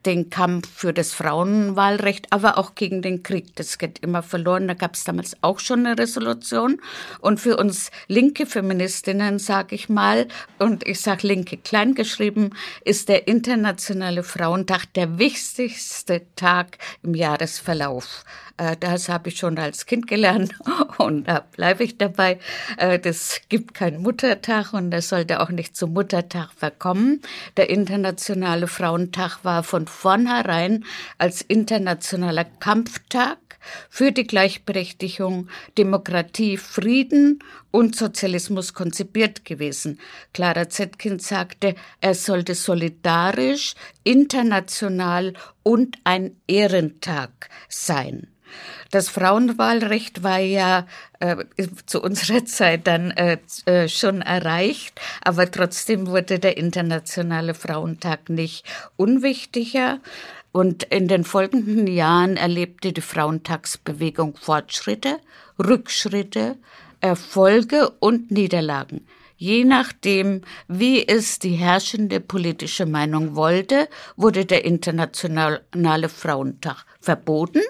[0.07, 3.55] den Kampf für das Frauenwahlrecht, aber auch gegen den Krieg.
[3.57, 4.69] Das geht immer verloren.
[4.69, 6.81] Da gab es damals auch schon eine Resolution.
[7.21, 10.29] Und für uns linke Feministinnen, sage ich mal,
[10.59, 18.25] und ich sage linke kleingeschrieben, ist der Internationale Frauentag der wichtigste Tag im Jahresverlauf.
[18.57, 20.55] Äh, das habe ich schon als Kind gelernt
[20.99, 22.39] und da bleibe ich dabei.
[22.77, 27.21] Äh, das gibt keinen Muttertag und das sollte auch nicht zum Muttertag verkommen.
[27.57, 30.85] Der Internationale Frauentag war von vornherein
[31.19, 33.39] als internationaler Kampftag
[33.89, 35.49] für die Gleichberechtigung,
[35.79, 37.39] Demokratie, Frieden
[37.71, 39.99] und Sozialismus konzipiert gewesen.
[40.33, 45.33] Clara Zetkin sagte, er sollte solidarisch, international
[45.63, 48.34] und ein Ehrentag sein.
[48.91, 50.87] Das Frauenwahlrecht war ja
[51.21, 51.37] äh,
[51.87, 58.65] zu unserer Zeit dann äh, äh, schon erreicht, aber trotzdem wurde der Internationale Frauentag nicht
[58.97, 60.01] unwichtiger.
[60.53, 65.19] Und in den folgenden Jahren erlebte die Frauentagsbewegung Fortschritte,
[65.59, 66.57] Rückschritte,
[67.01, 69.05] Erfolge und Niederlagen.
[69.37, 77.61] Je nachdem, wie es die herrschende politische Meinung wollte, wurde der Internationale Frauentag verboten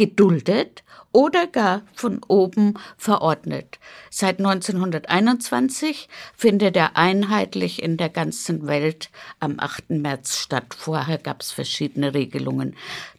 [0.00, 0.82] geduldet
[1.12, 3.78] oder gar von oben verordnet.
[4.08, 9.90] Seit 1921 findet er einheitlich in der ganzen Welt am 8.
[9.90, 10.74] März statt.
[10.74, 12.76] Vorher gab es verschiedene Regelungen.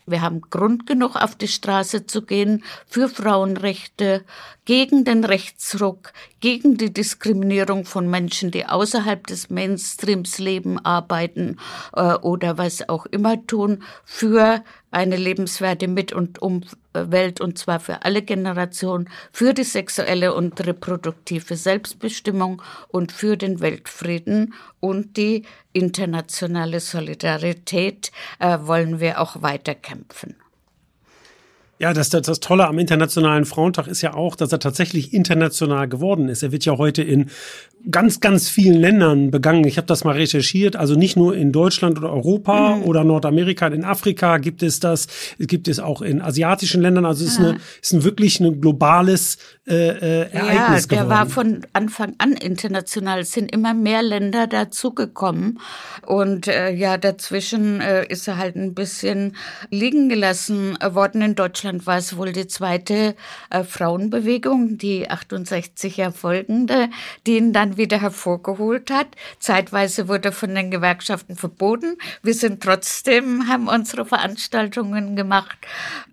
[0.07, 4.25] Wir haben Grund genug, auf die Straße zu gehen für Frauenrechte,
[4.65, 11.57] gegen den Rechtsruck, gegen die Diskriminierung von Menschen, die außerhalb des Mainstreams leben, arbeiten
[11.93, 18.03] äh, oder was auch immer tun, für eine lebenswerte Mit- und Umwelt und zwar für
[18.03, 26.79] alle Generationen, für die sexuelle und reproduktive Selbstbestimmung und für den Weltfrieden und die internationale
[26.81, 30.35] Solidarität äh, wollen wir auch weiter kämpfen.
[31.81, 35.87] Ja, das, das, das Tolle am Internationalen Frauentag ist ja auch, dass er tatsächlich international
[35.87, 36.43] geworden ist.
[36.43, 37.31] Er wird ja heute in
[37.89, 39.65] ganz, ganz vielen Ländern begangen.
[39.65, 40.75] Ich habe das mal recherchiert.
[40.75, 42.83] Also nicht nur in Deutschland oder Europa mhm.
[42.83, 45.07] oder Nordamerika, in Afrika gibt es das,
[45.39, 47.05] gibt es auch in asiatischen Ländern.
[47.05, 51.09] Also es ist, eine, ist ein wirklich ein globales äh, äh, Ereignis ja, der geworden.
[51.09, 53.21] war von Anfang an international.
[53.21, 55.59] Es sind immer mehr Länder dazugekommen
[56.05, 59.35] und äh, ja, dazwischen äh, ist er halt ein bisschen
[59.71, 61.21] liegen gelassen worden.
[61.21, 63.15] In Deutschland war es wohl die zweite
[63.49, 66.89] äh, Frauenbewegung, die 68 er folgende,
[67.25, 69.07] die ihn dann wieder hervorgeholt hat.
[69.39, 71.97] Zeitweise wurde von den Gewerkschaften verboten.
[72.21, 75.57] Wir sind trotzdem, haben unsere Veranstaltungen gemacht.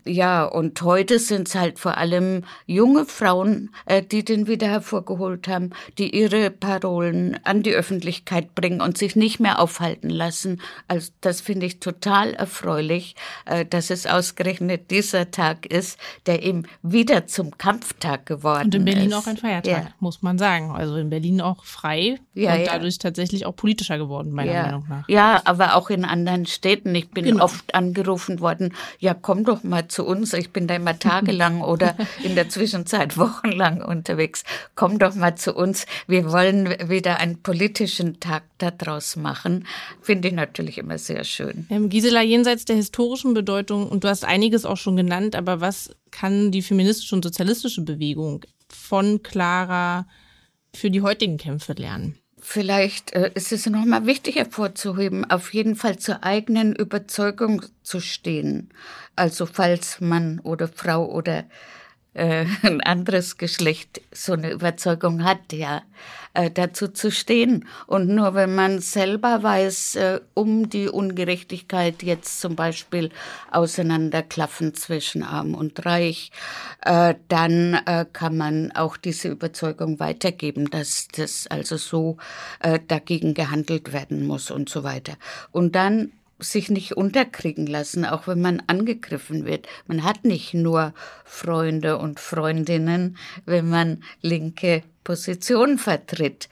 [0.05, 5.49] Ja, und heute sind es halt vor allem junge Frauen, äh, die den wieder hervorgeholt
[5.49, 10.61] haben, die ihre Parolen an die Öffentlichkeit bringen und sich nicht mehr aufhalten lassen.
[10.87, 16.65] Also das finde ich total erfreulich, äh, dass es ausgerechnet dieser Tag ist, der eben
[16.83, 18.65] wieder zum Kampftag geworden ist.
[18.67, 19.15] Und in Berlin ist.
[19.15, 19.91] auch ein Feiertag, ja.
[20.01, 20.71] muss man sagen.
[20.73, 22.73] Also in Berlin auch frei ja, und ja.
[22.73, 24.63] dadurch tatsächlich auch politischer geworden, meiner.
[24.63, 25.09] Meinung nach.
[25.09, 26.95] Ja, aber auch in anderen Städten.
[26.95, 27.45] Ich bin genau.
[27.45, 30.33] oft angerufen worden, ja, komm doch mal zu uns.
[30.33, 34.45] Ich bin da immer tagelang oder in der Zwischenzeit wochenlang unterwegs.
[34.75, 35.87] Komm doch mal zu uns.
[36.07, 39.67] Wir wollen wieder einen politischen Tag daraus machen.
[40.01, 41.67] Finde ich natürlich immer sehr schön.
[41.71, 45.95] Ähm, Gisela, jenseits der historischen Bedeutung, und du hast einiges auch schon genannt, aber was
[46.11, 50.07] kann die feministische und sozialistische Bewegung von Clara
[50.75, 52.19] für die heutigen Kämpfe lernen?
[52.41, 58.71] Vielleicht äh, ist es nochmal wichtig hervorzuheben, auf jeden Fall zur eigenen Überzeugung zu stehen.
[59.17, 61.45] Also falls Mann oder Frau oder
[62.19, 65.83] äh, ein anderes Geschlecht so eine Überzeugung hat, ja,
[66.35, 67.67] äh, dazu zu stehen.
[67.87, 73.11] Und nur wenn man selber weiß, äh, um die Ungerechtigkeit jetzt zum Beispiel
[73.51, 76.31] auseinanderklaffen zwischen Arm und Reich,
[76.85, 82.17] äh, dann äh, kann man auch diese Überzeugung weitergeben, dass das also so
[82.61, 85.15] äh, dagegen gehandelt werden muss und so weiter.
[85.51, 89.67] Und dann sich nicht unterkriegen lassen, auch wenn man angegriffen wird.
[89.87, 96.49] Man hat nicht nur Freunde und Freundinnen, wenn man linke Position vertritt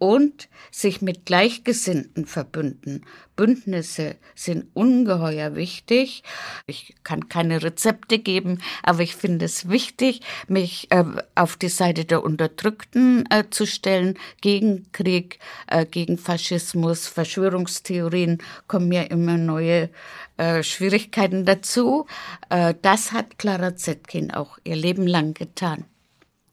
[0.00, 3.04] und sich mit Gleichgesinnten verbünden.
[3.36, 6.22] Bündnisse sind ungeheuer wichtig.
[6.66, 12.06] Ich kann keine Rezepte geben, aber ich finde es wichtig, mich äh, auf die Seite
[12.06, 19.90] der Unterdrückten äh, zu stellen, gegen Krieg, äh, gegen Faschismus, Verschwörungstheorien kommen mir immer neue
[20.38, 22.06] äh, Schwierigkeiten dazu.
[22.48, 25.84] Äh, das hat Clara Zetkin auch ihr Leben lang getan.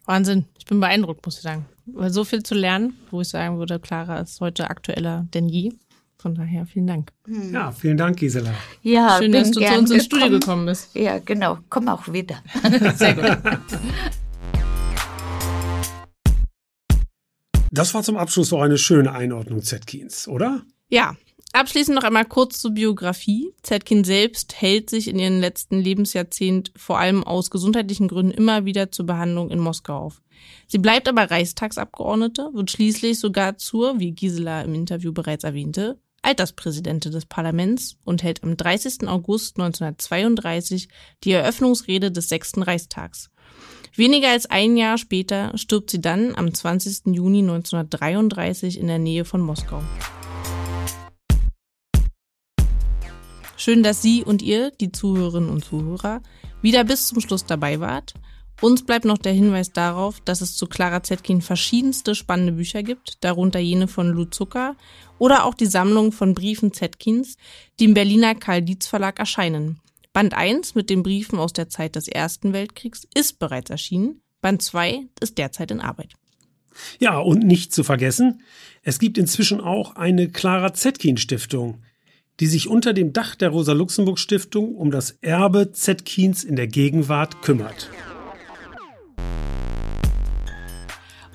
[0.05, 0.45] Wahnsinn.
[0.59, 1.65] Ich bin beeindruckt, muss ich sagen.
[1.93, 5.71] Weil so viel zu lernen, wo ich sagen würde, Clara ist heute aktueller denn je.
[6.17, 7.13] Von daher vielen Dank.
[7.25, 7.53] Hm.
[7.53, 8.51] Ja, vielen Dank, Gisela.
[8.81, 10.93] Ja, schön, dass du zu uns ins Studio gekommen bist.
[10.95, 11.59] Ja, genau.
[11.69, 12.37] Komm auch wieder.
[12.95, 13.37] Sehr gut.
[17.71, 20.63] Das war zum Abschluss so eine schöne Einordnung Zetkins, oder?
[20.89, 21.15] Ja,
[21.53, 23.53] Abschließend noch einmal kurz zur Biografie.
[23.63, 28.91] Zetkin selbst hält sich in ihrem letzten Lebensjahrzehnt vor allem aus gesundheitlichen Gründen immer wieder
[28.91, 30.21] zur Behandlung in Moskau auf.
[30.67, 37.11] Sie bleibt aber Reichstagsabgeordnete, wird schließlich sogar zur, wie Gisela im Interview bereits erwähnte, Alterspräsidentin
[37.11, 39.07] des Parlaments und hält am 30.
[39.07, 40.89] August 1932
[41.23, 43.29] die Eröffnungsrede des sechsten Reichstags.
[43.95, 47.15] Weniger als ein Jahr später stirbt sie dann am 20.
[47.15, 49.81] Juni 1933 in der Nähe von Moskau.
[53.59, 56.21] Schön, dass Sie und ihr, die Zuhörerinnen und Zuhörer,
[56.61, 58.13] wieder bis zum Schluss dabei wart.
[58.61, 63.23] Uns bleibt noch der Hinweis darauf, dass es zu Clara Zetkin verschiedenste spannende Bücher gibt,
[63.23, 64.75] darunter jene von Lou Zucker
[65.17, 67.35] oder auch die Sammlung von Briefen Zetkins,
[67.79, 69.79] die im Berliner Karl Dietz Verlag erscheinen.
[70.13, 74.21] Band 1 mit den Briefen aus der Zeit des Ersten Weltkriegs ist bereits erschienen.
[74.39, 76.13] Band 2 ist derzeit in Arbeit.
[76.99, 78.43] Ja, und nicht zu vergessen,
[78.83, 81.81] es gibt inzwischen auch eine Clara Zetkin Stiftung
[82.39, 87.89] die sich unter dem Dach der Rosa-Luxemburg-Stiftung um das Erbe Zetkins in der Gegenwart kümmert.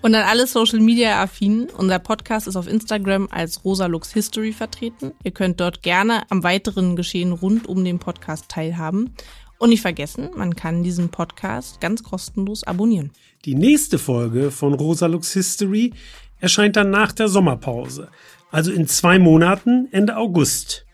[0.03, 1.69] Und an alle Social Media affinen.
[1.71, 5.13] Unser Podcast ist auf Instagram als Rosalux History vertreten.
[5.23, 9.15] Ihr könnt dort gerne am weiteren Geschehen rund um den Podcast teilhaben.
[9.59, 13.13] Und nicht vergessen, man kann diesen Podcast ganz kostenlos abonnieren.
[13.45, 15.93] Die nächste Folge von Rosalux History
[16.41, 18.09] erscheint dann nach der Sommerpause,
[18.51, 20.85] also in zwei Monaten Ende August.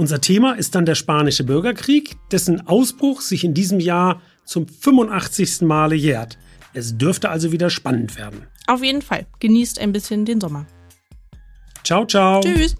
[0.00, 5.60] Unser Thema ist dann der Spanische Bürgerkrieg, dessen Ausbruch sich in diesem Jahr zum 85.
[5.60, 6.38] Male jährt.
[6.72, 8.46] Es dürfte also wieder spannend werden.
[8.66, 9.26] Auf jeden Fall.
[9.40, 10.64] Genießt ein bisschen den Sommer.
[11.84, 12.40] Ciao, ciao.
[12.40, 12.76] Tschüss.